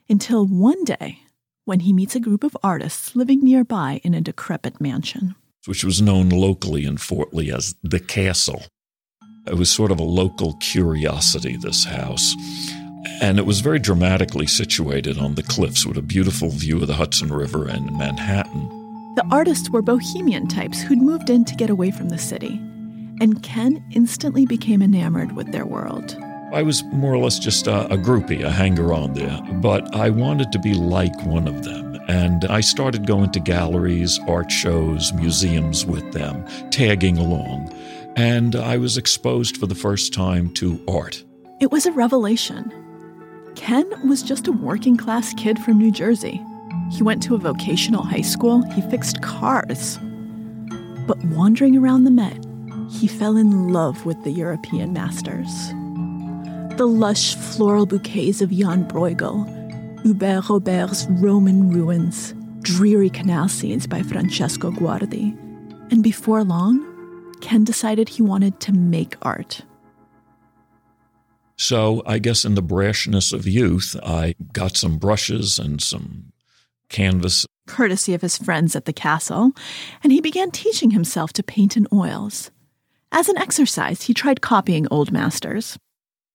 until 0.08 0.46
one 0.46 0.84
day 0.84 1.20
when 1.64 1.80
he 1.80 1.92
meets 1.92 2.14
a 2.14 2.20
group 2.20 2.44
of 2.44 2.56
artists 2.62 3.16
living 3.16 3.40
nearby 3.42 4.00
in 4.04 4.14
a 4.14 4.20
decrepit 4.20 4.80
mansion. 4.80 5.34
Which 5.66 5.84
was 5.84 6.00
known 6.00 6.28
locally 6.28 6.84
in 6.84 6.98
Fort 6.98 7.34
Lee 7.34 7.50
as 7.52 7.74
the 7.82 8.00
Castle. 8.00 8.62
It 9.46 9.54
was 9.54 9.70
sort 9.70 9.90
of 9.90 9.98
a 9.98 10.04
local 10.04 10.54
curiosity, 10.60 11.56
this 11.56 11.84
house. 11.84 12.34
And 13.20 13.38
it 13.38 13.46
was 13.46 13.60
very 13.60 13.78
dramatically 13.78 14.46
situated 14.46 15.18
on 15.18 15.34
the 15.34 15.42
cliffs 15.42 15.86
with 15.86 15.96
a 15.96 16.02
beautiful 16.02 16.50
view 16.50 16.80
of 16.80 16.86
the 16.86 16.94
Hudson 16.94 17.32
River 17.32 17.66
and 17.66 17.96
Manhattan. 17.96 18.68
The 19.16 19.26
artists 19.30 19.70
were 19.70 19.82
bohemian 19.82 20.46
types 20.46 20.80
who'd 20.80 21.02
moved 21.02 21.30
in 21.30 21.44
to 21.46 21.54
get 21.56 21.70
away 21.70 21.90
from 21.90 22.08
the 22.08 22.18
city. 22.18 22.60
And 23.20 23.42
Ken 23.42 23.84
instantly 23.90 24.46
became 24.46 24.80
enamored 24.80 25.32
with 25.32 25.50
their 25.50 25.66
world. 25.66 26.16
I 26.52 26.62
was 26.62 26.84
more 26.84 27.12
or 27.12 27.18
less 27.18 27.38
just 27.38 27.66
a, 27.66 27.92
a 27.92 27.98
groupie, 27.98 28.42
a 28.42 28.50
hanger 28.50 28.92
on 28.94 29.14
there, 29.14 29.40
but 29.54 29.94
I 29.94 30.08
wanted 30.10 30.50
to 30.52 30.58
be 30.58 30.72
like 30.72 31.14
one 31.26 31.46
of 31.46 31.64
them. 31.64 31.98
And 32.08 32.46
I 32.46 32.60
started 32.60 33.06
going 33.06 33.32
to 33.32 33.40
galleries, 33.40 34.18
art 34.26 34.50
shows, 34.50 35.12
museums 35.12 35.84
with 35.84 36.12
them, 36.12 36.46
tagging 36.70 37.18
along. 37.18 37.70
And 38.16 38.56
I 38.56 38.78
was 38.78 38.96
exposed 38.96 39.58
for 39.58 39.66
the 39.66 39.74
first 39.74 40.14
time 40.14 40.54
to 40.54 40.82
art. 40.88 41.22
It 41.60 41.70
was 41.70 41.84
a 41.84 41.92
revelation. 41.92 42.72
Ken 43.68 44.08
was 44.08 44.22
just 44.22 44.48
a 44.48 44.52
working 44.52 44.96
class 44.96 45.34
kid 45.34 45.58
from 45.58 45.76
New 45.76 45.92
Jersey. 45.92 46.42
He 46.90 47.02
went 47.02 47.22
to 47.24 47.34
a 47.34 47.38
vocational 47.38 48.02
high 48.02 48.22
school, 48.22 48.62
he 48.70 48.80
fixed 48.80 49.20
cars. 49.20 49.98
But 51.06 51.22
wandering 51.26 51.76
around 51.76 52.04
the 52.04 52.10
Met, 52.10 52.46
he 52.90 53.06
fell 53.06 53.36
in 53.36 53.68
love 53.70 54.06
with 54.06 54.24
the 54.24 54.30
European 54.30 54.94
masters 54.94 55.74
the 56.78 56.86
lush 56.86 57.34
floral 57.34 57.84
bouquets 57.84 58.40
of 58.40 58.50
Jan 58.52 58.88
Bruegel, 58.88 59.44
Hubert 60.02 60.48
Robert's 60.48 61.06
Roman 61.10 61.68
ruins, 61.68 62.32
dreary 62.62 63.10
canal 63.10 63.50
scenes 63.50 63.86
by 63.86 64.00
Francesco 64.00 64.70
Guardi. 64.70 65.36
And 65.90 66.02
before 66.02 66.42
long, 66.42 66.86
Ken 67.42 67.64
decided 67.64 68.08
he 68.08 68.22
wanted 68.22 68.60
to 68.60 68.72
make 68.72 69.16
art. 69.20 69.62
So 71.58 72.02
I 72.06 72.18
guess 72.18 72.44
in 72.44 72.54
the 72.54 72.62
brashness 72.62 73.32
of 73.32 73.46
youth, 73.46 73.96
I 74.02 74.36
got 74.52 74.76
some 74.76 74.96
brushes 74.96 75.58
and 75.58 75.82
some 75.82 76.32
canvas. 76.88 77.46
Courtesy 77.66 78.14
of 78.14 78.22
his 78.22 78.38
friends 78.38 78.74
at 78.74 78.84
the 78.84 78.92
castle, 78.92 79.52
and 80.02 80.12
he 80.12 80.20
began 80.20 80.50
teaching 80.50 80.92
himself 80.92 81.32
to 81.34 81.42
paint 81.42 81.76
in 81.76 81.86
oils. 81.92 82.50
As 83.10 83.28
an 83.28 83.36
exercise, 83.38 84.02
he 84.02 84.14
tried 84.14 84.40
copying 84.40 84.86
old 84.90 85.12
masters. 85.12 85.78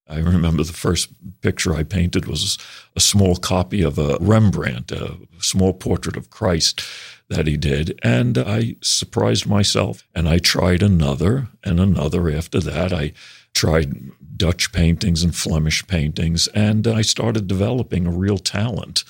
I 0.08 0.20
remember 0.20 0.64
the 0.64 0.74
first 0.74 1.10
picture 1.42 1.74
I 1.74 1.84
painted 1.84 2.26
was 2.26 2.58
a 2.96 3.00
small 3.00 3.38
copy 3.38 3.82
of 3.82 3.98
a 3.98 4.18
Rembrandt, 4.20 4.92
a 4.92 5.18
small 5.40 5.74
portrait 5.74 6.18
of 6.18 6.30
Christ 6.30 6.84
that 7.30 7.48
he 7.48 7.56
did. 7.56 8.00
And 8.04 8.38
I 8.38 8.76
surprised 8.82 9.48
myself 9.48 10.06
and 10.14 10.28
I 10.28 10.40
tried 10.40 10.84
another 10.84 11.48
and 11.64 11.80
another 11.80 12.30
after 12.30 12.60
that. 12.60 12.92
I 12.92 13.14
tried 13.54 14.12
Dutch 14.36 14.72
paintings 14.72 15.24
and 15.24 15.36
Flemish 15.36 15.86
paintings, 15.88 16.48
and 16.48 16.88
I 16.88 17.02
started 17.02 17.48
developing 17.48 18.06
a 18.06 18.12
real 18.12 18.38
talent. 18.38 19.04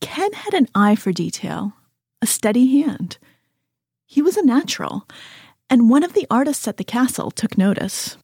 Ken 0.00 0.32
had 0.32 0.54
an 0.54 0.68
eye 0.74 0.96
for 0.96 1.12
detail, 1.12 1.74
a 2.20 2.26
steady 2.26 2.82
hand. 2.82 3.18
He 4.06 4.22
was 4.22 4.36
a 4.36 4.44
natural, 4.44 5.06
and 5.70 5.88
one 5.90 6.02
of 6.02 6.12
the 6.12 6.26
artists 6.30 6.68
at 6.68 6.76
the 6.76 6.84
castle 6.84 7.30
took 7.30 7.56
notice 7.56 8.16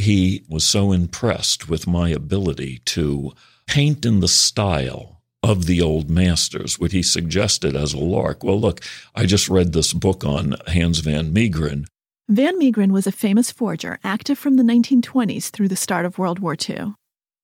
he 0.00 0.44
was 0.48 0.66
so 0.66 0.92
impressed 0.92 1.68
with 1.68 1.86
my 1.86 2.08
ability 2.08 2.80
to 2.86 3.32
paint 3.66 4.04
in 4.04 4.20
the 4.20 4.28
style 4.28 5.20
of 5.42 5.66
the 5.66 5.80
old 5.80 6.10
masters, 6.10 6.78
what 6.78 6.92
he 6.92 7.02
suggested 7.02 7.76
as 7.76 7.94
a 7.94 7.98
lark. 7.98 8.42
Well, 8.42 8.60
look, 8.60 8.80
I 9.14 9.26
just 9.26 9.48
read 9.48 9.72
this 9.72 9.92
book 9.92 10.24
on 10.24 10.56
Hans 10.66 10.98
van 10.98 11.32
Meegeren. 11.32 11.86
Van 12.30 12.56
Meegeren 12.60 12.92
was 12.92 13.08
a 13.08 13.12
famous 13.12 13.50
forger, 13.50 13.98
active 14.04 14.38
from 14.38 14.54
the 14.54 14.62
1920s 14.62 15.50
through 15.50 15.66
the 15.66 15.74
start 15.74 16.06
of 16.06 16.16
World 16.16 16.38
War 16.38 16.54
II. 16.54 16.94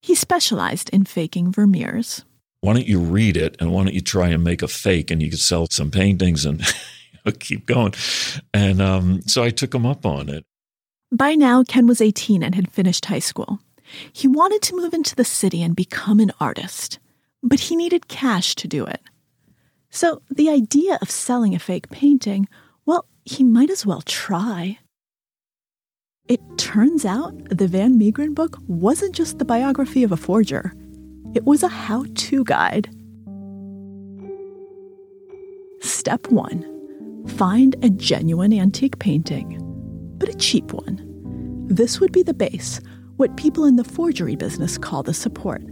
He 0.01 0.15
specialized 0.15 0.91
in 0.91 1.05
faking 1.05 1.51
Vermeers. 1.51 2.23
Why 2.61 2.75
don't 2.75 2.87
you 2.87 3.01
read 3.01 3.37
it 3.37 3.57
and 3.59 3.73
why 3.73 3.83
don't 3.83 3.95
you 3.95 4.01
try 4.01 4.29
and 4.29 4.45
make 4.45 4.63
a 4.63 4.69
fake 4.69 5.11
and 5.11 5.21
you 5.21 5.29
could 5.31 5.41
sell 5.41 5.67
some 5.73 5.91
paintings 5.91 6.47
and 6.47 6.63
keep 7.41 7.67
going? 7.67 7.95
And 8.55 8.81
um, 8.81 9.23
so 9.23 9.43
I 9.43 9.51
took 9.51 9.75
him 9.75 9.85
up 9.85 10.07
on 10.07 10.29
it. 10.29 10.45
By 11.11 11.35
now, 11.35 11.65
Ken 11.65 11.89
was 11.89 12.01
18 12.01 12.45
and 12.45 12.55
had 12.55 12.71
finished 12.71 13.07
high 13.07 13.19
school. 13.19 13.59
He 14.13 14.29
wanted 14.29 14.63
to 14.63 14.77
move 14.77 14.95
into 14.95 15.17
the 15.17 15.25
city 15.25 15.65
and 15.65 15.75
become 15.75 16.21
an 16.21 16.31
artist, 16.39 17.01
but 17.43 17.59
he 17.59 17.75
needed 17.75 18.07
cash 18.07 18.55
to 18.55 18.69
do 18.69 18.87
it. 18.87 19.01
So 19.91 20.23
the 20.31 20.49
idea 20.49 20.97
of 21.03 21.11
selling 21.11 21.57
a 21.57 21.59
fake 21.59 21.91
painting, 21.91 22.49
he 23.27 23.43
might 23.43 23.71
as 23.71 23.85
well 23.85 24.03
try. 24.03 24.79
It 26.29 26.41
turns 26.57 27.05
out 27.05 27.35
the 27.51 27.69
Van 27.69 27.99
Meegeren 27.99 28.35
book 28.35 28.57
wasn't 28.67 29.15
just 29.15 29.39
the 29.39 29.45
biography 29.45 30.03
of 30.05 30.13
a 30.13 30.17
forger, 30.17 30.73
it 31.35 31.45
was 31.45 31.63
a 31.63 31.69
how 31.69 32.05
to 32.15 32.45
guide. 32.45 32.89
Step 35.81 36.29
1 36.29 37.25
Find 37.37 37.75
a 37.83 37.91
genuine 37.91 38.53
antique 38.53 38.99
painting, 39.01 39.59
but 40.19 40.29
a 40.29 40.35
cheap 40.35 40.73
one. 40.73 41.03
This 41.69 41.99
would 41.99 42.13
be 42.13 42.23
the 42.23 42.33
base, 42.33 42.81
what 43.17 43.37
people 43.37 43.65
in 43.65 43.75
the 43.75 43.85
forgery 43.85 44.37
business 44.37 44.79
call 44.79 45.03
the 45.03 45.13
support. 45.13 45.63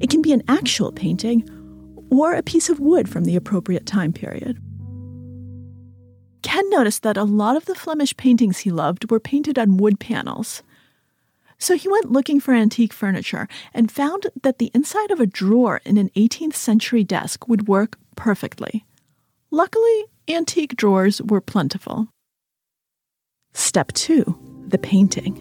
It 0.00 0.08
can 0.08 0.22
be 0.22 0.32
an 0.32 0.42
actual 0.48 0.92
painting 0.92 1.46
or 2.10 2.32
a 2.32 2.42
piece 2.42 2.70
of 2.70 2.80
wood 2.80 3.08
from 3.08 3.24
the 3.24 3.36
appropriate 3.36 3.84
time 3.84 4.14
period. 4.14 4.58
Ken 6.42 6.68
noticed 6.70 7.02
that 7.02 7.16
a 7.16 7.24
lot 7.24 7.56
of 7.56 7.66
the 7.66 7.74
Flemish 7.74 8.16
paintings 8.16 8.58
he 8.58 8.70
loved 8.70 9.10
were 9.10 9.20
painted 9.20 9.58
on 9.58 9.76
wood 9.76 10.00
panels. 10.00 10.62
So 11.58 11.76
he 11.76 11.88
went 11.88 12.10
looking 12.10 12.40
for 12.40 12.54
antique 12.54 12.92
furniture 12.92 13.46
and 13.74 13.92
found 13.92 14.28
that 14.42 14.58
the 14.58 14.70
inside 14.74 15.10
of 15.10 15.20
a 15.20 15.26
drawer 15.26 15.82
in 15.84 15.98
an 15.98 16.10
18th 16.16 16.54
century 16.54 17.04
desk 17.04 17.46
would 17.48 17.68
work 17.68 17.98
perfectly. 18.16 18.86
Luckily, 19.50 20.06
antique 20.26 20.76
drawers 20.76 21.20
were 21.20 21.40
plentiful. 21.40 22.08
Step 23.52 23.92
two 23.92 24.38
the 24.68 24.78
painting. 24.78 25.34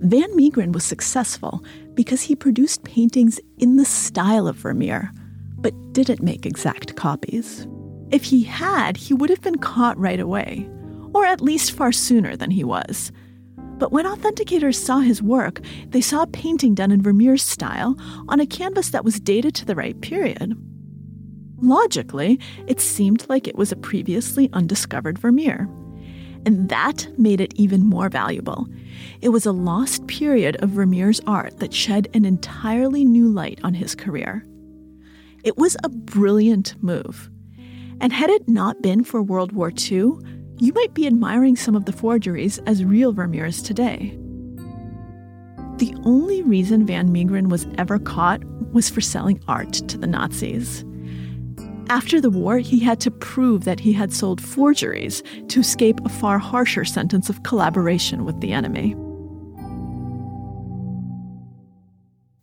Van 0.00 0.30
Meegeren 0.36 0.72
was 0.72 0.84
successful 0.84 1.64
because 1.94 2.22
he 2.22 2.36
produced 2.36 2.84
paintings 2.84 3.40
in 3.58 3.76
the 3.76 3.84
style 3.84 4.46
of 4.46 4.56
Vermeer, 4.56 5.10
but 5.58 5.74
didn't 5.92 6.22
make 6.22 6.46
exact 6.46 6.94
copies. 6.94 7.66
If 8.10 8.24
he 8.24 8.44
had, 8.44 8.96
he 8.96 9.14
would 9.14 9.30
have 9.30 9.40
been 9.40 9.58
caught 9.58 9.98
right 9.98 10.20
away, 10.20 10.68
or 11.12 11.24
at 11.24 11.40
least 11.40 11.72
far 11.72 11.92
sooner 11.92 12.36
than 12.36 12.50
he 12.50 12.64
was. 12.64 13.10
But 13.78 13.92
when 13.92 14.06
authenticators 14.06 14.76
saw 14.76 15.00
his 15.00 15.22
work, 15.22 15.60
they 15.88 16.00
saw 16.00 16.22
a 16.22 16.28
painting 16.28 16.74
done 16.74 16.92
in 16.92 17.02
Vermeer's 17.02 17.42
style 17.42 17.96
on 18.28 18.40
a 18.40 18.46
canvas 18.46 18.90
that 18.90 19.04
was 19.04 19.18
dated 19.18 19.54
to 19.56 19.64
the 19.64 19.74
right 19.74 20.00
period. 20.00 20.56
Logically, 21.60 22.38
it 22.66 22.80
seemed 22.80 23.28
like 23.28 23.48
it 23.48 23.56
was 23.56 23.72
a 23.72 23.76
previously 23.76 24.48
undiscovered 24.52 25.18
Vermeer. 25.18 25.68
And 26.46 26.68
that 26.68 27.08
made 27.18 27.40
it 27.40 27.54
even 27.56 27.84
more 27.86 28.10
valuable. 28.10 28.68
It 29.22 29.30
was 29.30 29.46
a 29.46 29.52
lost 29.52 30.06
period 30.06 30.56
of 30.62 30.70
Vermeer's 30.70 31.20
art 31.26 31.58
that 31.58 31.72
shed 31.72 32.08
an 32.12 32.24
entirely 32.24 33.04
new 33.04 33.28
light 33.28 33.60
on 33.64 33.74
his 33.74 33.94
career. 33.94 34.44
It 35.42 35.56
was 35.56 35.76
a 35.82 35.88
brilliant 35.88 36.74
move. 36.82 37.30
And 38.00 38.12
had 38.12 38.30
it 38.30 38.48
not 38.48 38.82
been 38.82 39.04
for 39.04 39.22
World 39.22 39.52
War 39.52 39.70
II, 39.70 40.12
you 40.58 40.72
might 40.74 40.94
be 40.94 41.06
admiring 41.06 41.56
some 41.56 41.74
of 41.74 41.84
the 41.84 41.92
forgeries 41.92 42.58
as 42.66 42.84
real 42.84 43.12
Vermeers 43.12 43.62
today. 43.62 44.18
The 45.78 45.94
only 46.04 46.42
reason 46.42 46.86
Van 46.86 47.08
Meegeren 47.08 47.48
was 47.48 47.66
ever 47.78 47.98
caught 47.98 48.44
was 48.72 48.88
for 48.88 49.00
selling 49.00 49.42
art 49.48 49.72
to 49.72 49.98
the 49.98 50.06
Nazis. 50.06 50.84
After 51.90 52.20
the 52.20 52.30
war, 52.30 52.58
he 52.58 52.78
had 52.78 53.00
to 53.00 53.10
prove 53.10 53.64
that 53.64 53.80
he 53.80 53.92
had 53.92 54.12
sold 54.12 54.40
forgeries 54.40 55.22
to 55.48 55.60
escape 55.60 56.00
a 56.04 56.08
far 56.08 56.38
harsher 56.38 56.84
sentence 56.84 57.28
of 57.28 57.42
collaboration 57.42 58.24
with 58.24 58.40
the 58.40 58.52
enemy. 58.52 58.96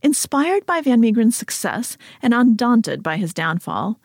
Inspired 0.03 0.65
by 0.65 0.81
Van 0.81 0.99
Meegeren's 0.99 1.35
success 1.35 1.97
and 2.21 2.33
undaunted 2.33 3.01
by 3.01 3.17
his 3.17 3.33
downfall, 3.33 3.99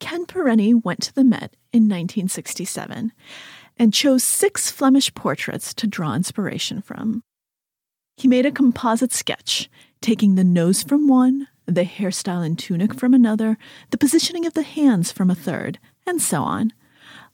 Ken 0.00 0.26
Perenyi 0.26 0.82
went 0.84 1.02
to 1.02 1.14
the 1.14 1.24
Met 1.24 1.56
in 1.72 1.82
1967 1.84 3.12
and 3.78 3.94
chose 3.94 4.24
six 4.24 4.70
Flemish 4.70 5.12
portraits 5.14 5.72
to 5.74 5.86
draw 5.86 6.14
inspiration 6.14 6.80
from. 6.82 7.22
He 8.16 8.28
made 8.28 8.46
a 8.46 8.52
composite 8.52 9.12
sketch, 9.12 9.70
taking 10.00 10.34
the 10.34 10.44
nose 10.44 10.82
from 10.82 11.08
one, 11.08 11.48
the 11.66 11.84
hairstyle 11.84 12.44
and 12.44 12.58
tunic 12.58 12.94
from 12.94 13.14
another, 13.14 13.58
the 13.90 13.98
positioning 13.98 14.46
of 14.46 14.54
the 14.54 14.62
hands 14.62 15.12
from 15.12 15.30
a 15.30 15.34
third, 15.34 15.78
and 16.06 16.20
so 16.20 16.42
on. 16.42 16.72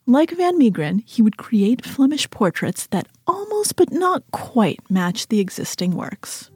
Like 0.07 0.33
Van 0.33 0.59
Meegeren, 0.59 1.03
he 1.07 1.23
would 1.23 1.39
create 1.39 1.85
Flemish 1.87 2.29
portraits 2.29 2.87
that 2.89 3.09
almost 3.27 3.77
but 3.77 3.91
not 3.91 4.23
quite 4.33 4.81
match 4.91 5.29
the 5.29 5.41
existing 5.41 5.97
works. 5.97 6.51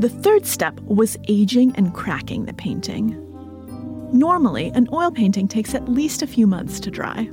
The 0.00 0.08
third 0.08 0.44
step 0.44 0.80
was 0.80 1.16
aging 1.28 1.76
and 1.76 1.94
cracking 1.94 2.46
the 2.46 2.52
painting. 2.52 3.25
Normally, 4.12 4.70
an 4.74 4.88
oil 4.92 5.10
painting 5.10 5.48
takes 5.48 5.74
at 5.74 5.88
least 5.88 6.22
a 6.22 6.26
few 6.26 6.46
months 6.46 6.78
to 6.80 6.90
dry. 6.90 7.28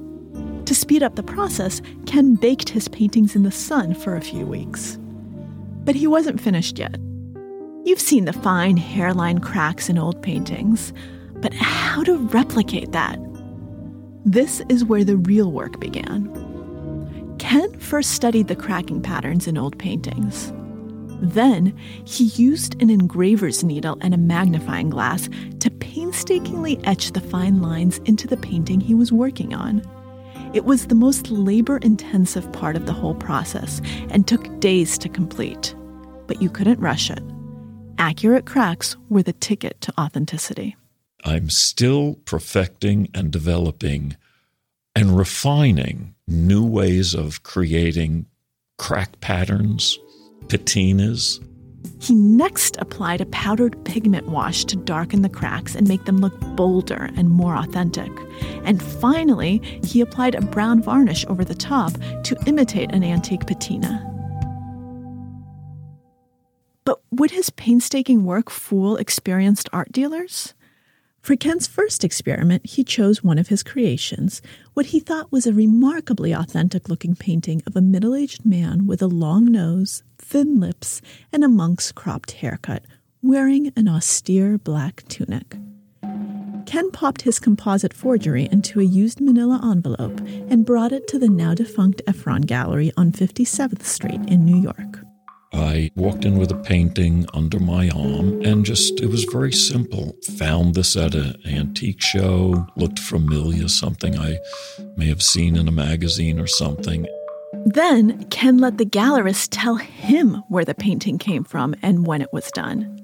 To 0.66 0.76
speed 0.76 1.04
up 1.04 1.16
the 1.16 1.24
process, 1.24 1.82
Ken 2.06 2.36
baked 2.36 2.70
his 2.70 2.88
paintings 2.88 3.36
in 3.36 3.44
the 3.44 3.52
sun 3.52 3.94
for 3.94 4.16
a 4.16 4.22
few 4.22 4.46
weeks. 4.46 4.98
But 5.84 5.96
he 5.96 6.08
wasn't 6.08 6.42
finished 6.42 6.80
yet. 6.80 6.98
You've 7.86 8.00
seen 8.00 8.26
the 8.26 8.34
fine 8.34 8.78
hairline 8.78 9.40
cracks 9.40 9.90
in 9.90 9.98
old 9.98 10.22
paintings, 10.22 10.94
but 11.36 11.54
how 11.54 12.04
to 12.04 12.18
replicate 12.18 12.94
that? 12.94 13.20
This 14.26 14.62
is 14.70 14.86
where 14.86 15.04
the 15.04 15.18
real 15.18 15.52
work 15.52 15.80
began. 15.82 16.30
Ken 17.40 17.78
first 17.80 18.12
studied 18.12 18.48
the 18.48 18.56
cracking 18.56 19.02
patterns 19.02 19.48
in 19.48 19.58
old 19.58 19.78
paintings. 19.78 20.54
Then 21.24 21.76
he 22.06 22.26
used 22.26 22.80
an 22.82 22.90
engraver's 22.90 23.64
needle 23.64 23.98
and 24.02 24.14
a 24.14 24.18
magnifying 24.18 24.90
glass 24.90 25.30
to 25.60 25.72
painstakingly 25.72 26.80
etch 26.84 27.14
the 27.14 27.22
fine 27.22 27.62
lines 27.62 28.00
into 28.06 28.28
the 28.28 28.38
painting 28.38 28.80
he 28.80 28.94
was 28.94 29.12
working 29.12 29.54
on. 29.54 29.82
It 30.54 30.66
was 30.66 30.88
the 30.88 30.96
most 30.96 31.32
labor 31.32 31.78
intensive 31.78 32.52
part 32.52 32.76
of 32.76 32.86
the 32.86 32.94
whole 32.94 33.16
process 33.16 33.82
and 34.10 34.28
took 34.28 34.60
days 34.60 34.98
to 35.00 35.10
complete. 35.10 35.74
But 36.28 36.42
you 36.42 36.50
couldn't 36.50 36.80
rush 36.80 37.10
it 37.10 37.24
accurate 38.04 38.46
cracks 38.46 38.98
were 39.10 39.24
the 39.24 39.34
ticket 39.34 39.80
to 39.80 39.94
authenticity. 40.00 40.76
I'm 41.24 41.50
still 41.50 42.16
perfecting 42.26 43.10
and 43.14 43.32
developing 43.32 44.18
and 44.94 45.18
refining 45.18 46.14
new 46.28 46.66
ways 46.66 47.14
of 47.14 47.44
creating 47.44 48.26
crack 48.78 49.22
patterns, 49.22 49.98
patinas. 50.48 51.40
He 52.00 52.14
next 52.14 52.76
applied 52.80 53.22
a 53.22 53.26
powdered 53.28 53.82
pigment 53.86 54.28
wash 54.28 54.66
to 54.66 54.76
darken 54.76 55.22
the 55.22 55.30
cracks 55.30 55.74
and 55.74 55.88
make 55.88 56.04
them 56.06 56.18
look 56.18 56.38
bolder 56.56 57.10
and 57.16 57.30
more 57.30 57.56
authentic. 57.56 58.12
And 58.66 58.82
finally, 58.84 59.60
he 59.84 60.02
applied 60.02 60.36
a 60.36 60.42
brown 60.42 60.82
varnish 60.82 61.26
over 61.28 61.46
the 61.46 61.56
top 61.56 61.94
to 62.24 62.38
imitate 62.46 62.92
an 62.92 63.04
antique 63.04 63.48
patina. 63.48 64.10
But 66.84 67.02
would 67.12 67.32
his 67.32 67.50
painstaking 67.52 68.26
work 68.26 68.50
fool 68.50 68.98
experienced 68.98 69.70
art 69.72 69.92
dealers? 69.92 70.54
For 71.22 71.38
Ken's 71.38 71.68
first 71.68 72.04
experiment, 72.04 72.66
he 72.66 72.84
chose 72.84 73.24
one 73.24 73.38
of 73.38 73.48
his 73.48 73.64
creations, 73.64 74.42
what 74.74 74.88
he 74.88 75.00
thought 75.00 75.32
was 75.32 75.48
a 75.48 75.54
remarkably 75.54 76.34
authentic 76.34 76.90
looking 76.90 77.16
painting 77.16 77.62
of 77.66 77.78
a 77.78 77.82
middle 77.82 78.14
aged 78.14 78.46
man 78.46 78.86
with 78.86 79.02
a 79.02 79.08
long 79.08 79.46
nose, 79.46 80.04
thin 80.24 80.60
lips, 80.60 81.02
and 81.32 81.44
a 81.44 81.48
monk's 81.48 81.92
cropped 81.92 82.32
haircut, 82.32 82.84
wearing 83.22 83.72
an 83.76 83.88
austere 83.88 84.58
black 84.58 85.04
tunic. 85.08 85.56
Ken 86.66 86.90
popped 86.92 87.24
his 87.24 87.40
composite 87.40 87.94
forgery 87.94 88.48
into 88.52 88.80
a 88.80 88.84
used 88.84 89.22
manila 89.22 89.60
envelope 89.64 90.20
and 90.50 90.66
brought 90.66 90.92
it 90.92 91.08
to 91.10 91.20
the 91.20 91.28
now 91.28 91.54
defunct 91.54 92.02
Ephron 92.08 92.42
Gallery 92.42 92.92
on 92.98 93.12
57th 93.12 93.84
Street 93.84 94.22
in 94.28 94.46
New 94.46 94.58
York. 94.58 95.00
I 95.54 95.92
walked 95.96 96.26
in 96.26 96.40
with 96.40 96.52
a 96.52 96.58
painting 96.58 97.28
under 97.34 97.60
my 97.60 97.90
arm 97.90 98.42
and 98.42 98.66
just, 98.66 99.00
it 99.02 99.08
was 99.08 99.26
very 99.26 99.52
simple. 99.52 100.16
Found 100.38 100.74
this 100.74 100.96
at 100.96 101.14
an 101.14 101.36
antique 101.46 102.02
show, 102.02 102.66
looked 102.76 102.98
familiar, 102.98 103.68
something 103.68 104.18
I 104.18 104.40
may 104.98 105.06
have 105.08 105.22
seen 105.22 105.56
in 105.56 105.68
a 105.68 105.72
magazine 105.72 106.40
or 106.40 106.48
something. 106.48 107.06
Then 107.66 108.26
Ken 108.26 108.58
let 108.58 108.78
the 108.78 108.86
gallerist 108.86 109.50
tell 109.52 109.76
him 109.76 110.44
where 110.50 110.66
the 110.66 110.76
painting 110.76 111.18
came 111.18 111.44
from 111.44 111.76
and 111.82 112.06
when 112.06 112.22
it 112.22 112.32
was 112.34 112.52
done. 112.52 113.00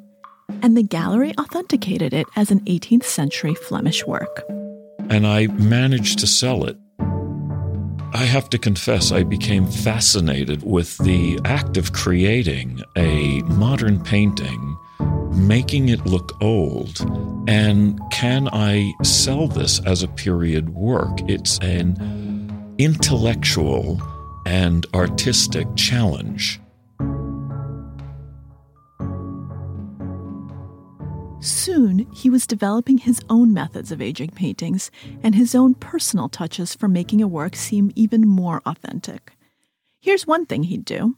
And 0.62 0.76
the 0.76 0.84
gallery 0.84 1.34
authenticated 1.38 2.14
it 2.14 2.28
as 2.36 2.52
an 2.52 2.62
18th 2.62 3.06
century 3.06 3.56
Flemish 3.56 4.06
work. 4.06 4.44
And 5.10 5.26
I 5.26 5.48
managed 5.48 6.20
to 6.20 6.28
sell 6.28 6.66
it 6.66 6.78
I 8.14 8.24
have 8.24 8.50
to 8.50 8.58
confess, 8.58 9.12
I 9.12 9.24
became 9.24 9.68
fascinated 9.68 10.64
with 10.64 10.98
the 10.98 11.40
act 11.46 11.78
of 11.78 11.94
creating 11.94 12.82
a 12.98 13.42
modern 13.44 14.02
painting, 14.04 14.78
making 15.32 15.90
it 15.90 16.06
look 16.06 16.34
old. 16.42 17.00
And 17.48 18.00
can 18.12 18.50
I 18.52 18.92
sell 19.04 19.48
this 19.48 19.80
as 19.86 20.02
a 20.02 20.08
period 20.08 20.72
work? 20.72 21.20
It's 21.30 21.60
an 21.60 22.76
intellectual 22.80 24.02
and 24.46 24.86
artistic 24.94 25.68
challenge. 25.76 26.60
Soon, 31.42 32.06
he 32.14 32.30
was 32.30 32.46
developing 32.46 32.98
his 32.98 33.22
own 33.30 33.54
methods 33.54 33.92
of 33.92 34.02
aging 34.02 34.32
paintings 34.32 34.92
and 35.24 35.36
his 35.36 35.56
own 35.56 35.74
personal 35.74 36.28
touches 36.28 36.76
for 36.76 36.90
making 36.90 37.22
a 37.22 37.28
work 37.28 37.56
seem 37.56 37.92
even 37.96 38.28
more 38.28 38.62
authentic. 38.66 39.32
Here's 40.02 40.28
one 40.28 40.46
thing 40.46 40.64
he'd 40.64 40.84
do. 40.84 41.16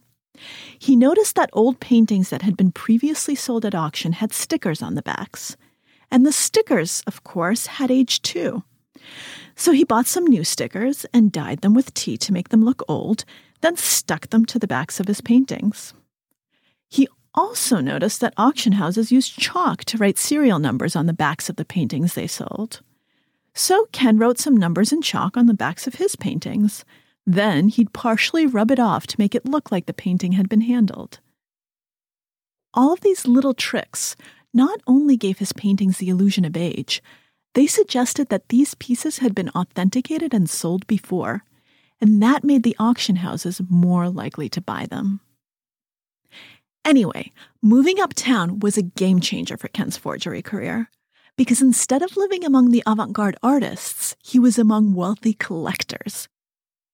He 0.78 0.96
noticed 0.96 1.36
that 1.36 1.50
old 1.54 1.80
paintings 1.80 2.30
that 2.30 2.44
had 2.44 2.56
been 2.56 2.72
previously 2.72 3.36
sold 3.36 3.66
at 3.66 3.76
auction 3.76 4.14
had 4.14 4.32
stickers 4.32 4.82
on 4.82 4.96
the 4.96 5.02
backs. 5.02 5.58
And 6.12 6.26
the 6.26 6.32
stickers, 6.32 7.04
of 7.08 7.24
course, 7.24 7.66
had 7.66 7.90
aged 7.90 8.24
too. 8.24 8.64
So 9.62 9.74
he 9.74 9.84
bought 9.84 10.08
some 10.08 10.26
new 10.26 10.44
stickers 10.44 11.06
and 11.14 11.32
dyed 11.32 11.62
them 11.62 11.76
with 11.76 11.94
tea 11.94 12.18
to 12.18 12.34
make 12.34 12.50
them 12.50 12.66
look 12.66 12.82
old, 12.88 13.26
then 13.62 13.78
stuck 13.78 14.32
them 14.32 14.44
to 14.48 14.58
the 14.58 14.66
backs 14.66 15.00
of 15.00 15.06
his 15.06 15.22
paintings. 15.22 15.94
He 16.90 17.08
also 17.36 17.80
noticed 17.80 18.22
that 18.22 18.34
auction 18.38 18.72
houses 18.72 19.12
used 19.12 19.38
chalk 19.38 19.86
to 19.86 20.00
write 20.00 20.18
serial 20.18 20.58
numbers 20.58 20.96
on 20.96 21.06
the 21.06 21.14
backs 21.14 21.48
of 21.48 21.58
the 21.58 21.64
paintings 21.64 22.16
they 22.16 22.26
sold. 22.26 22.82
So 23.54 23.86
Ken 23.92 24.18
wrote 24.18 24.40
some 24.40 24.58
numbers 24.58 24.92
in 24.92 25.04
chalk 25.04 25.38
on 25.38 25.46
the 25.46 25.54
backs 25.54 25.86
of 25.86 25.94
his 25.94 26.16
paintings. 26.16 26.84
Then 27.28 27.68
he'd 27.68 27.94
partially 27.94 28.48
rub 28.48 28.72
it 28.72 28.80
off 28.80 29.06
to 29.06 29.20
make 29.20 29.36
it 29.36 29.46
look 29.46 29.72
like 29.72 29.86
the 29.86 29.94
painting 29.94 30.32
had 30.32 30.50
been 30.50 30.62
handled. 30.62 31.20
All 32.74 32.92
of 32.92 33.02
these 33.02 33.28
little 33.28 33.54
tricks 33.54 34.16
not 34.56 34.82
only 34.88 35.18
gave 35.18 35.38
his 35.38 35.54
paintings 35.54 36.00
the 36.00 36.10
illusion 36.10 36.46
of 36.46 36.58
age, 36.58 37.04
They 37.54 37.68
suggested 37.68 38.30
that 38.30 38.50
these 38.50 38.76
pieces 38.76 39.20
had 39.20 39.36
been 39.36 39.50
authenticated 39.50 40.34
and 40.34 40.50
sold 40.50 40.88
before, 40.88 41.44
and 42.00 42.22
that 42.24 42.44
made 42.44 42.64
the 42.64 42.76
auction 42.80 43.18
houses 43.18 43.62
more 43.70 44.10
likely 44.10 44.50
to 44.50 44.62
buy 44.62 44.86
them. 44.86 45.20
Anyway, 46.84 47.32
moving 47.62 48.00
uptown 48.00 48.60
was 48.60 48.78
a 48.78 48.82
game 48.82 49.20
changer 49.20 49.58
for 49.58 49.68
Ken's 49.68 49.98
forgery 49.98 50.42
career. 50.42 50.90
Because 51.38 51.62
instead 51.62 52.02
of 52.02 52.18
living 52.18 52.44
among 52.44 52.72
the 52.72 52.84
avant 52.86 53.14
garde 53.14 53.38
artists, 53.42 54.16
he 54.22 54.40
was 54.40 54.60
among 54.60 54.94
wealthy 54.94 55.34
collectors. 55.34 56.28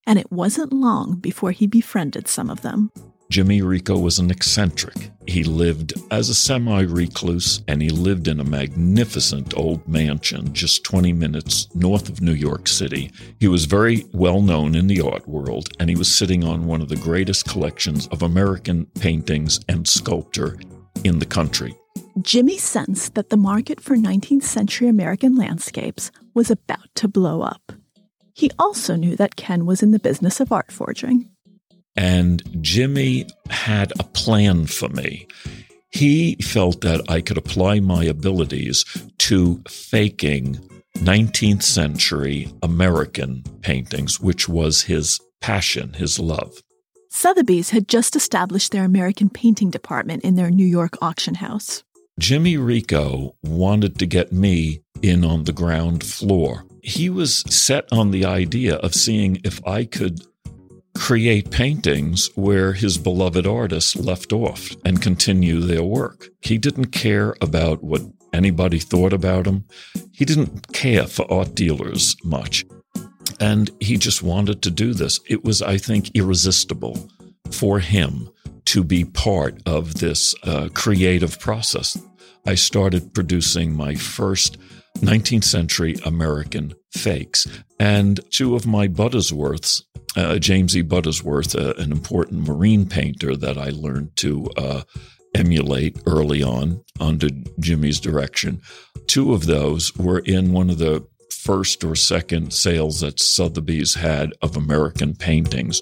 And 0.05 0.19
it 0.19 0.31
wasn't 0.31 0.71
long 0.71 1.15
before 1.15 1.51
he 1.51 1.67
befriended 1.67 2.27
some 2.27 2.49
of 2.49 2.61
them. 2.61 2.91
Jimmy 3.29 3.61
Ricau 3.61 3.97
was 4.01 4.19
an 4.19 4.31
eccentric. 4.31 5.11
He 5.27 5.43
lived 5.43 5.93
as 6.11 6.29
a 6.29 6.33
semi 6.33 6.83
recluse 6.83 7.61
and 7.67 7.81
he 7.81 7.89
lived 7.89 8.29
in 8.29 8.39
a 8.39 8.45
magnificent 8.45 9.57
old 9.57 9.85
mansion 9.87 10.53
just 10.53 10.85
20 10.85 11.11
minutes 11.11 11.67
north 11.75 12.07
of 12.07 12.21
New 12.21 12.33
York 12.33 12.69
City. 12.69 13.11
He 13.39 13.49
was 13.49 13.65
very 13.65 14.05
well 14.13 14.41
known 14.41 14.75
in 14.75 14.87
the 14.87 15.01
art 15.01 15.27
world 15.27 15.69
and 15.79 15.89
he 15.89 15.97
was 15.97 16.13
sitting 16.13 16.45
on 16.45 16.67
one 16.67 16.81
of 16.81 16.87
the 16.87 16.95
greatest 16.95 17.45
collections 17.45 18.07
of 18.07 18.21
American 18.21 18.85
paintings 18.99 19.59
and 19.67 19.85
sculpture 19.87 20.57
in 21.03 21.19
the 21.19 21.25
country. 21.25 21.75
Jimmy 22.21 22.57
sensed 22.57 23.15
that 23.15 23.29
the 23.29 23.37
market 23.37 23.81
for 23.81 23.97
19th 23.97 24.43
century 24.43 24.87
American 24.87 25.35
landscapes 25.35 26.11
was 26.33 26.49
about 26.49 26.95
to 26.95 27.07
blow 27.07 27.41
up. 27.41 27.73
He 28.33 28.51
also 28.57 28.95
knew 28.95 29.15
that 29.17 29.35
Ken 29.35 29.65
was 29.65 29.83
in 29.83 29.91
the 29.91 29.99
business 29.99 30.39
of 30.39 30.51
art 30.51 30.71
forging. 30.71 31.29
And 31.97 32.43
Jimmy 32.61 33.27
had 33.49 33.91
a 33.99 34.03
plan 34.03 34.67
for 34.67 34.87
me. 34.89 35.27
He 35.89 36.35
felt 36.35 36.81
that 36.81 37.01
I 37.09 37.21
could 37.21 37.37
apply 37.37 37.79
my 37.79 38.03
abilities 38.05 38.85
to 39.17 39.61
faking 39.67 40.55
19th 40.97 41.63
century 41.63 42.53
American 42.61 43.43
paintings, 43.61 44.19
which 44.19 44.47
was 44.47 44.83
his 44.83 45.19
passion, 45.41 45.93
his 45.93 46.19
love. 46.19 46.61
Sotheby's 47.09 47.71
had 47.71 47.87
just 47.87 48.15
established 48.15 48.71
their 48.71 48.83
American 48.83 49.29
painting 49.29 49.71
department 49.71 50.23
in 50.23 50.35
their 50.35 50.51
New 50.51 50.65
York 50.65 51.01
auction 51.01 51.35
house. 51.35 51.83
Jimmy 52.19 52.57
Ricau 52.57 53.31
wanted 53.43 53.99
to 53.99 54.05
get 54.05 54.31
me 54.31 54.81
in 55.01 55.23
on 55.23 55.43
the 55.43 55.53
ground 55.53 56.03
floor. 56.03 56.65
He 56.83 57.09
was 57.09 57.43
set 57.53 57.85
on 57.91 58.11
the 58.11 58.25
idea 58.25 58.75
of 58.77 58.95
seeing 58.95 59.39
if 59.43 59.65
I 59.65 59.85
could 59.85 60.21
create 60.97 61.51
paintings 61.51 62.29
where 62.35 62.73
his 62.73 62.97
beloved 62.97 63.45
artists 63.45 63.95
left 63.95 64.33
off 64.33 64.71
and 64.83 65.01
continue 65.01 65.59
their 65.59 65.83
work. 65.83 66.29
He 66.41 66.57
didn't 66.57 66.87
care 66.87 67.35
about 67.39 67.83
what 67.83 68.01
anybody 68.33 68.79
thought 68.79 69.13
about 69.13 69.45
him. 69.45 69.65
He 70.11 70.25
didn't 70.25 70.73
care 70.73 71.05
for 71.05 71.31
art 71.31 71.55
dealers 71.55 72.15
much. 72.23 72.65
And 73.39 73.69
he 73.79 73.97
just 73.97 74.23
wanted 74.23 74.61
to 74.63 74.71
do 74.71 74.93
this. 74.93 75.19
It 75.29 75.43
was, 75.43 75.61
I 75.61 75.77
think, 75.77 76.15
irresistible 76.15 77.09
for 77.51 77.79
him 77.79 78.29
to 78.65 78.83
be 78.83 79.05
part 79.05 79.61
of 79.65 79.95
this 79.95 80.35
uh, 80.43 80.69
creative 80.73 81.39
process. 81.39 81.97
I 82.45 82.55
started 82.55 83.13
producing 83.13 83.75
my 83.75 83.95
first 83.95 84.57
19th 84.97 85.43
century 85.43 85.95
American 86.05 86.73
fakes. 86.97 87.47
And 87.79 88.19
two 88.31 88.55
of 88.55 88.65
my 88.65 88.87
Buttersworths 88.87 89.83
uh, 90.17 90.39
James 90.39 90.75
E. 90.75 90.81
Buttersworth, 90.81 91.55
uh, 91.55 91.73
an 91.81 91.91
important 91.91 92.47
marine 92.47 92.87
painter 92.87 93.35
that 93.35 93.57
I 93.57 93.69
learned 93.69 94.15
to 94.17 94.49
uh, 94.57 94.81
emulate 95.35 96.01
early 96.07 96.41
on 96.41 96.83
under 96.99 97.29
Jimmy's 97.59 97.99
direction. 97.99 98.61
Two 99.05 99.33
of 99.33 99.45
those 99.45 99.95
were 99.95 100.19
in 100.19 100.51
one 100.51 100.69
of 100.69 100.79
the 100.79 101.07
first 101.31 101.83
or 101.83 101.95
second 101.95 102.51
sales 102.51 103.01
that 103.01 103.19
Sotheby's 103.19 103.95
had 103.95 104.33
of 104.41 104.57
American 104.57 105.15
paintings. 105.15 105.81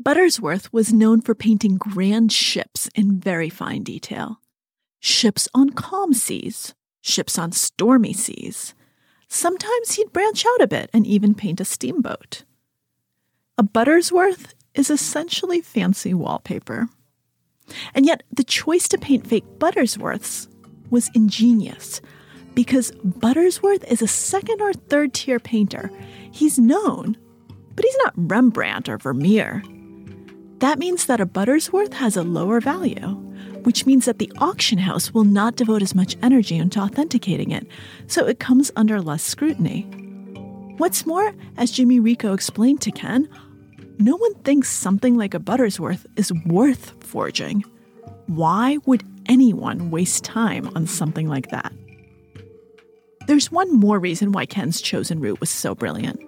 Buttersworth 0.00 0.72
was 0.72 0.92
known 0.92 1.20
for 1.20 1.34
painting 1.34 1.76
grand 1.76 2.32
ships 2.32 2.88
in 2.94 3.20
very 3.20 3.50
fine 3.50 3.82
detail. 3.82 4.40
Ships 5.00 5.48
on 5.52 5.70
calm 5.70 6.14
seas, 6.14 6.74
ships 7.00 7.38
on 7.38 7.52
stormy 7.52 8.12
seas, 8.12 8.74
Sometimes 9.28 9.92
he'd 9.92 10.12
branch 10.12 10.44
out 10.46 10.62
a 10.62 10.66
bit 10.66 10.88
and 10.94 11.06
even 11.06 11.34
paint 11.34 11.60
a 11.60 11.64
steamboat. 11.64 12.44
A 13.58 13.62
Buttersworth 13.62 14.54
is 14.74 14.88
essentially 14.88 15.60
fancy 15.60 16.14
wallpaper. 16.14 16.88
And 17.94 18.06
yet, 18.06 18.22
the 18.32 18.44
choice 18.44 18.88
to 18.88 18.98
paint 18.98 19.26
fake 19.26 19.44
Buttersworths 19.58 20.48
was 20.88 21.10
ingenious 21.14 22.00
because 22.54 22.90
Buttersworth 22.92 23.84
is 23.84 24.00
a 24.00 24.08
second 24.08 24.62
or 24.62 24.72
third 24.72 25.12
tier 25.12 25.38
painter. 25.38 25.90
He's 26.32 26.58
known, 26.58 27.18
but 27.76 27.84
he's 27.84 27.98
not 28.04 28.14
Rembrandt 28.16 28.88
or 28.88 28.96
Vermeer. 28.96 29.62
That 30.60 30.78
means 30.78 31.04
that 31.06 31.20
a 31.20 31.26
Buttersworth 31.26 31.92
has 31.92 32.16
a 32.16 32.22
lower 32.22 32.60
value 32.60 33.27
which 33.62 33.86
means 33.86 34.04
that 34.04 34.18
the 34.18 34.32
auction 34.38 34.78
house 34.78 35.12
will 35.12 35.24
not 35.24 35.56
devote 35.56 35.82
as 35.82 35.94
much 35.94 36.16
energy 36.22 36.56
into 36.56 36.80
authenticating 36.80 37.50
it, 37.50 37.66
so 38.06 38.26
it 38.26 38.38
comes 38.38 38.70
under 38.76 39.00
less 39.00 39.22
scrutiny. 39.22 39.82
What's 40.78 41.06
more, 41.06 41.34
as 41.56 41.70
Jimmy 41.70 41.98
Ricau 42.00 42.34
explained 42.34 42.80
to 42.82 42.90
Ken, 42.90 43.28
no 43.98 44.16
one 44.16 44.34
thinks 44.42 44.70
something 44.70 45.16
like 45.16 45.34
a 45.34 45.40
Buttersworth 45.40 46.06
is 46.16 46.32
worth 46.46 46.94
forging. 47.02 47.64
Why 48.26 48.78
would 48.86 49.02
anyone 49.26 49.90
waste 49.90 50.22
time 50.22 50.70
on 50.76 50.86
something 50.86 51.28
like 51.28 51.50
that? 51.50 51.72
There's 53.26 53.50
one 53.50 53.74
more 53.74 53.98
reason 53.98 54.32
why 54.32 54.46
Ken's 54.46 54.80
chosen 54.80 55.20
route 55.20 55.40
was 55.40 55.50
so 55.50 55.74
brilliant. 55.74 56.20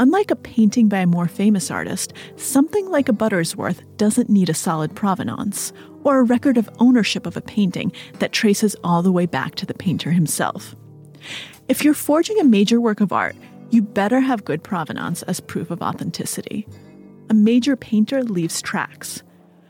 Unlike 0.00 0.30
a 0.30 0.36
painting 0.36 0.88
by 0.88 1.00
a 1.00 1.06
more 1.06 1.28
famous 1.28 1.70
artist, 1.70 2.14
something 2.36 2.88
like 2.88 3.10
a 3.10 3.12
Buttersworth 3.12 3.82
doesn't 3.98 4.30
need 4.30 4.48
a 4.48 4.54
solid 4.54 4.96
provenance 4.96 5.74
or 6.04 6.18
a 6.18 6.22
record 6.22 6.56
of 6.56 6.70
ownership 6.78 7.26
of 7.26 7.36
a 7.36 7.42
painting 7.42 7.92
that 8.18 8.32
traces 8.32 8.74
all 8.82 9.02
the 9.02 9.12
way 9.12 9.26
back 9.26 9.56
to 9.56 9.66
the 9.66 9.74
painter 9.74 10.10
himself. 10.10 10.74
If 11.68 11.84
you're 11.84 11.92
forging 11.92 12.40
a 12.40 12.44
major 12.44 12.80
work 12.80 13.02
of 13.02 13.12
art, 13.12 13.36
you 13.68 13.82
better 13.82 14.20
have 14.20 14.46
good 14.46 14.62
provenance 14.62 15.22
as 15.24 15.38
proof 15.38 15.70
of 15.70 15.82
authenticity. 15.82 16.66
A 17.28 17.34
major 17.34 17.76
painter 17.76 18.22
leaves 18.24 18.62
tracks, 18.62 19.22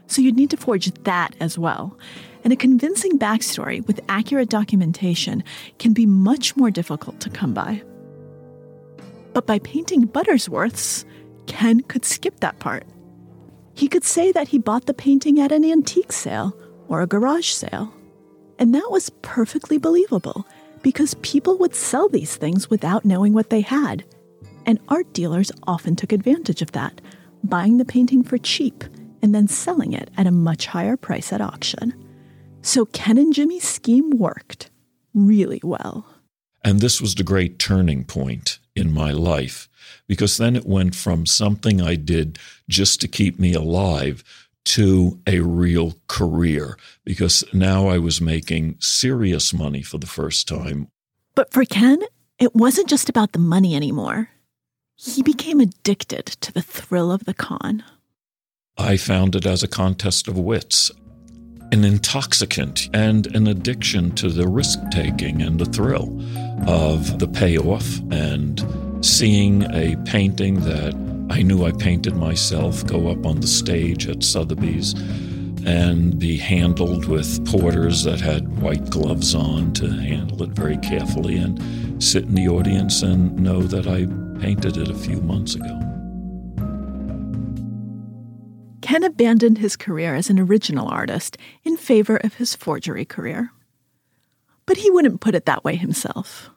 so 0.06 0.22
you'd 0.22 0.36
need 0.36 0.50
to 0.50 0.56
forge 0.56 0.92
that 1.02 1.34
as 1.40 1.58
well. 1.58 1.98
And 2.44 2.52
a 2.52 2.56
convincing 2.56 3.18
backstory 3.18 3.84
with 3.84 3.98
accurate 4.08 4.48
documentation 4.48 5.42
can 5.80 5.92
be 5.92 6.06
much 6.06 6.56
more 6.56 6.70
difficult 6.70 7.18
to 7.18 7.30
come 7.30 7.52
by. 7.52 7.82
But 9.32 9.46
by 9.46 9.58
painting 9.60 10.06
Buttersworths, 10.06 11.04
Ken 11.46 11.80
could 11.80 12.04
skip 12.04 12.40
that 12.40 12.58
part. 12.58 12.84
He 13.74 13.88
could 13.88 14.04
say 14.04 14.32
that 14.32 14.48
he 14.48 14.58
bought 14.58 14.86
the 14.86 14.94
painting 14.94 15.40
at 15.40 15.52
an 15.52 15.64
antique 15.64 16.12
sale 16.12 16.56
or 16.88 17.00
a 17.00 17.06
garage 17.06 17.48
sale. 17.50 17.92
And 18.58 18.74
that 18.74 18.90
was 18.90 19.10
perfectly 19.22 19.78
believable 19.78 20.46
because 20.82 21.14
people 21.22 21.56
would 21.58 21.74
sell 21.74 22.08
these 22.08 22.36
things 22.36 22.68
without 22.68 23.04
knowing 23.04 23.32
what 23.32 23.50
they 23.50 23.60
had. 23.60 24.04
And 24.66 24.78
art 24.88 25.12
dealers 25.12 25.50
often 25.66 25.96
took 25.96 26.12
advantage 26.12 26.62
of 26.62 26.72
that, 26.72 27.00
buying 27.42 27.78
the 27.78 27.84
painting 27.84 28.22
for 28.22 28.38
cheap 28.38 28.84
and 29.22 29.34
then 29.34 29.48
selling 29.48 29.92
it 29.92 30.10
at 30.16 30.26
a 30.26 30.32
much 30.32 30.66
higher 30.66 30.96
price 30.96 31.32
at 31.32 31.40
auction. 31.40 31.94
So 32.62 32.86
Ken 32.86 33.16
and 33.16 33.32
Jimmy's 33.32 33.66
scheme 33.66 34.10
worked 34.10 34.70
really 35.14 35.60
well. 35.62 36.06
And 36.62 36.80
this 36.80 37.00
was 37.00 37.14
the 37.14 37.24
great 37.24 37.58
turning 37.58 38.04
point 38.04 38.58
in 38.80 38.92
my 38.92 39.12
life 39.12 39.68
because 40.06 40.38
then 40.38 40.56
it 40.56 40.66
went 40.66 40.94
from 40.94 41.26
something 41.26 41.80
I 41.80 41.94
did 41.94 42.38
just 42.68 43.00
to 43.00 43.08
keep 43.08 43.38
me 43.38 43.54
alive 43.54 44.24
to 44.64 45.20
a 45.26 45.40
real 45.40 45.94
career 46.08 46.76
because 47.04 47.44
now 47.52 47.88
I 47.88 47.98
was 47.98 48.20
making 48.20 48.76
serious 48.80 49.54
money 49.54 49.82
for 49.82 49.98
the 49.98 50.06
first 50.06 50.48
time. 50.48 50.88
But 51.34 51.52
for 51.52 51.64
Ken, 51.64 52.02
it 52.38 52.54
wasn't 52.54 52.88
just 52.88 53.08
about 53.08 53.32
the 53.32 53.38
money 53.38 53.76
anymore. 53.76 54.30
He 54.96 55.22
became 55.22 55.60
addicted 55.60 56.26
to 56.26 56.52
the 56.52 56.62
thrill 56.62 57.10
of 57.10 57.24
the 57.24 57.34
con. 57.34 57.84
I 58.76 58.96
found 58.96 59.34
it 59.34 59.46
as 59.46 59.62
a 59.62 59.68
contest 59.68 60.28
of 60.28 60.38
wits, 60.38 60.90
an 61.72 61.85
intoxicant, 61.85 62.88
and 62.92 63.26
an 63.35 63.46
addiction 63.46 64.11
to 64.16 64.28
the 64.28 64.46
risk 64.48 64.78
taking 64.90 65.42
and 65.42 65.59
the 65.59 65.66
thrill 65.66 66.20
of 66.66 67.18
the 67.18 67.28
payoff 67.28 67.98
and 68.11 68.64
seeing 69.04 69.62
a 69.72 69.96
painting 70.04 70.61
that 70.61 70.94
I 71.30 71.42
knew 71.42 71.64
I 71.64 71.72
painted 71.72 72.16
myself 72.16 72.85
go 72.87 73.09
up 73.09 73.24
on 73.24 73.40
the 73.40 73.46
stage 73.46 74.09
at 74.09 74.24
Sotheby's 74.24 74.94
and 75.64 76.18
be 76.18 76.37
handled 76.37 77.06
with 77.06 77.46
porters 77.46 78.02
that 78.04 78.20
had 78.20 78.61
white 78.61 78.90
gloves 78.90 79.35
on 79.35 79.72
to 79.74 79.88
handle 79.88 80.42
it 80.42 80.50
very 80.50 80.78
carefully 80.78 81.37
and 81.37 82.02
sit 82.02 82.24
in 82.24 82.35
the 82.35 82.48
audience 82.48 83.02
and 83.02 83.37
know 83.37 83.62
that 83.62 83.87
I 83.87 84.06
painted 84.40 84.76
it 84.76 84.88
a 84.88 84.94
few 84.94 85.20
months 85.20 85.54
ago. 85.54 85.80
Ken 88.90 89.05
abandoned 89.05 89.59
his 89.59 89.76
career 89.76 90.16
as 90.16 90.31
an 90.31 90.40
original 90.40 90.88
artist 90.88 91.37
in 91.62 91.76
favor 91.76 92.16
of 92.16 92.35
his 92.35 92.57
forgery 92.57 93.05
career. 93.05 93.53
but 94.66 94.79
he 94.79 94.90
wouldn't 94.90 95.20
put 95.20 95.37
it 95.37 95.46
that 95.46 95.62
way 95.62 95.76
himself. 95.76 96.50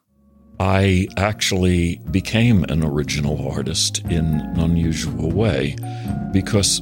I 0.60 1.08
actually 1.16 2.02
became 2.10 2.64
an 2.64 2.84
original 2.84 3.48
artist 3.52 4.00
in 4.10 4.26
an 4.26 4.60
unusual 4.60 5.30
way 5.30 5.76
because 6.32 6.82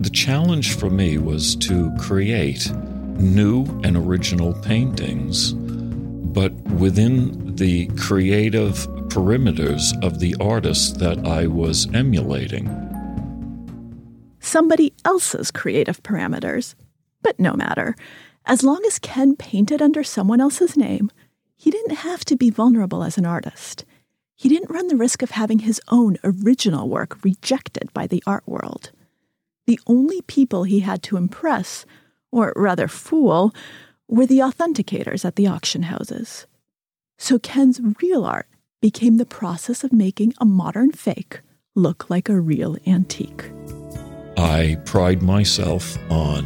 the 0.00 0.10
challenge 0.10 0.76
for 0.76 0.90
me 0.90 1.18
was 1.18 1.56
to 1.56 1.92
create 1.98 2.70
new 3.18 3.64
and 3.82 3.96
original 3.96 4.52
paintings, 4.62 5.54
but 5.54 6.52
within 6.84 7.56
the 7.56 7.88
creative 7.96 8.86
perimeters 9.08 9.82
of 10.04 10.20
the 10.20 10.36
artist 10.40 11.00
that 11.00 11.26
I 11.26 11.48
was 11.48 11.88
emulating. 11.92 12.93
Somebody 14.54 14.92
else's 15.04 15.50
creative 15.50 16.00
parameters. 16.04 16.76
But 17.22 17.40
no 17.40 17.54
matter. 17.54 17.96
As 18.46 18.62
long 18.62 18.84
as 18.86 19.00
Ken 19.00 19.34
painted 19.34 19.82
under 19.82 20.04
someone 20.04 20.40
else's 20.40 20.76
name, 20.76 21.10
he 21.56 21.72
didn't 21.72 21.96
have 21.96 22.24
to 22.26 22.36
be 22.36 22.50
vulnerable 22.50 23.02
as 23.02 23.18
an 23.18 23.26
artist. 23.26 23.84
He 24.36 24.48
didn't 24.48 24.70
run 24.70 24.86
the 24.86 24.94
risk 24.94 25.22
of 25.22 25.32
having 25.32 25.58
his 25.58 25.80
own 25.88 26.18
original 26.22 26.88
work 26.88 27.18
rejected 27.24 27.92
by 27.92 28.06
the 28.06 28.22
art 28.28 28.44
world. 28.46 28.92
The 29.66 29.80
only 29.88 30.22
people 30.22 30.62
he 30.62 30.78
had 30.78 31.02
to 31.02 31.16
impress, 31.16 31.84
or 32.30 32.52
rather 32.54 32.86
fool, 32.86 33.52
were 34.06 34.24
the 34.24 34.38
authenticators 34.38 35.24
at 35.24 35.34
the 35.34 35.48
auction 35.48 35.82
houses. 35.82 36.46
So 37.18 37.40
Ken's 37.40 37.80
real 38.00 38.24
art 38.24 38.46
became 38.80 39.16
the 39.16 39.26
process 39.26 39.82
of 39.82 39.92
making 39.92 40.32
a 40.38 40.44
modern 40.44 40.92
fake 40.92 41.40
look 41.74 42.08
like 42.08 42.28
a 42.28 42.38
real 42.38 42.76
antique. 42.86 43.50
I 44.36 44.76
pride 44.84 45.22
myself 45.22 45.98
on 46.10 46.44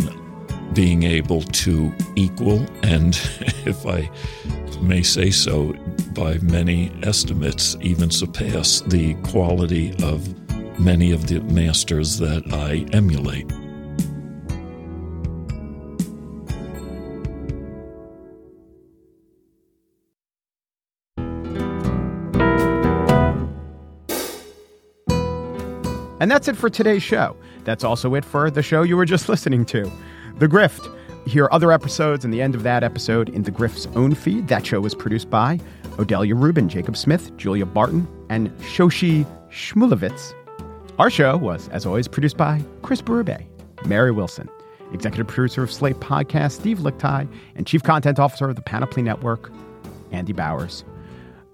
being 0.74 1.03
able 1.03 1.42
to 1.42 1.92
equal 2.16 2.64
and, 2.83 3.14
if 3.66 3.87
I 3.87 4.11
may 4.81 5.03
say 5.03 5.31
so, 5.31 5.72
by 6.12 6.38
many 6.38 6.92
estimates, 7.03 7.77
even 7.81 8.11
surpass 8.11 8.81
the 8.83 9.14
quality 9.22 9.94
of 10.03 10.29
many 10.79 11.12
of 11.12 11.27
the 11.27 11.40
masters 11.40 12.18
that 12.18 12.42
I 12.53 12.87
emulate. 12.96 13.51
And 26.20 26.31
that's 26.31 26.48
it 26.48 26.57
for 26.57 26.68
today's 26.68 27.02
show. 27.02 27.37
That's 27.64 27.85
also 27.85 28.14
it 28.14 28.24
for 28.24 28.50
the 28.50 28.62
show 28.62 28.83
you 28.83 28.96
were 28.96 29.04
just 29.04 29.28
listening 29.28 29.64
to, 29.66 29.90
The 30.37 30.48
Grift. 30.48 30.94
Hear 31.26 31.48
other 31.52 31.72
episodes 31.72 32.24
and 32.24 32.33
the 32.33 32.40
end 32.40 32.54
of 32.54 32.62
that 32.62 32.83
episode 32.83 33.28
in 33.28 33.42
The 33.42 33.50
Grift's 33.50 33.87
own 33.94 34.14
feed. 34.14 34.48
That 34.48 34.66
show 34.66 34.81
was 34.81 34.94
produced 34.94 35.28
by 35.28 35.61
Odelia 35.96 36.40
Rubin, 36.40 36.68
Jacob 36.68 36.96
Smith, 36.96 37.37
Julia 37.37 37.66
Barton, 37.66 38.09
and 38.31 38.50
Shoshi 38.59 39.26
Shmuluvitz. 39.50 40.33
Our 40.98 41.11
show 41.11 41.37
was, 41.37 41.68
as 41.68 41.85
always, 41.87 42.09
produced 42.09 42.37
by 42.37 42.62
Chris 42.83 43.02
Berube, 43.02 43.44
Mary 43.85 44.11
Wilson, 44.11 44.48
executive 44.92 45.28
producer 45.28 45.62
of 45.62 45.70
Slate 45.70 45.96
Podcast, 45.96 46.52
Steve 46.52 46.78
Lickteig, 46.78 47.28
and 47.54 47.66
chief 47.66 47.83
content 47.83 48.18
officer 48.18 48.48
of 48.48 48.57
the 48.57 48.62
Panoply 48.62 49.02
Network, 49.02 49.52
Andy 50.11 50.33
Bowers. 50.33 50.83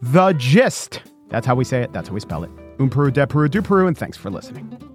The 0.00 0.32
Gist. 0.34 1.02
That's 1.30 1.46
how 1.46 1.54
we 1.54 1.64
say 1.64 1.82
it. 1.82 1.92
That's 1.92 2.08
how 2.08 2.14
we 2.14 2.20
spell 2.20 2.44
it. 2.44 2.50
Um 2.78 2.90
Peru, 2.90 3.10
de 3.10 3.26
Peru, 3.26 3.48
du 3.48 3.62
Peru, 3.62 3.86
and 3.86 3.96
thanks 3.96 4.16
for 4.16 4.30
listening. 4.30 4.93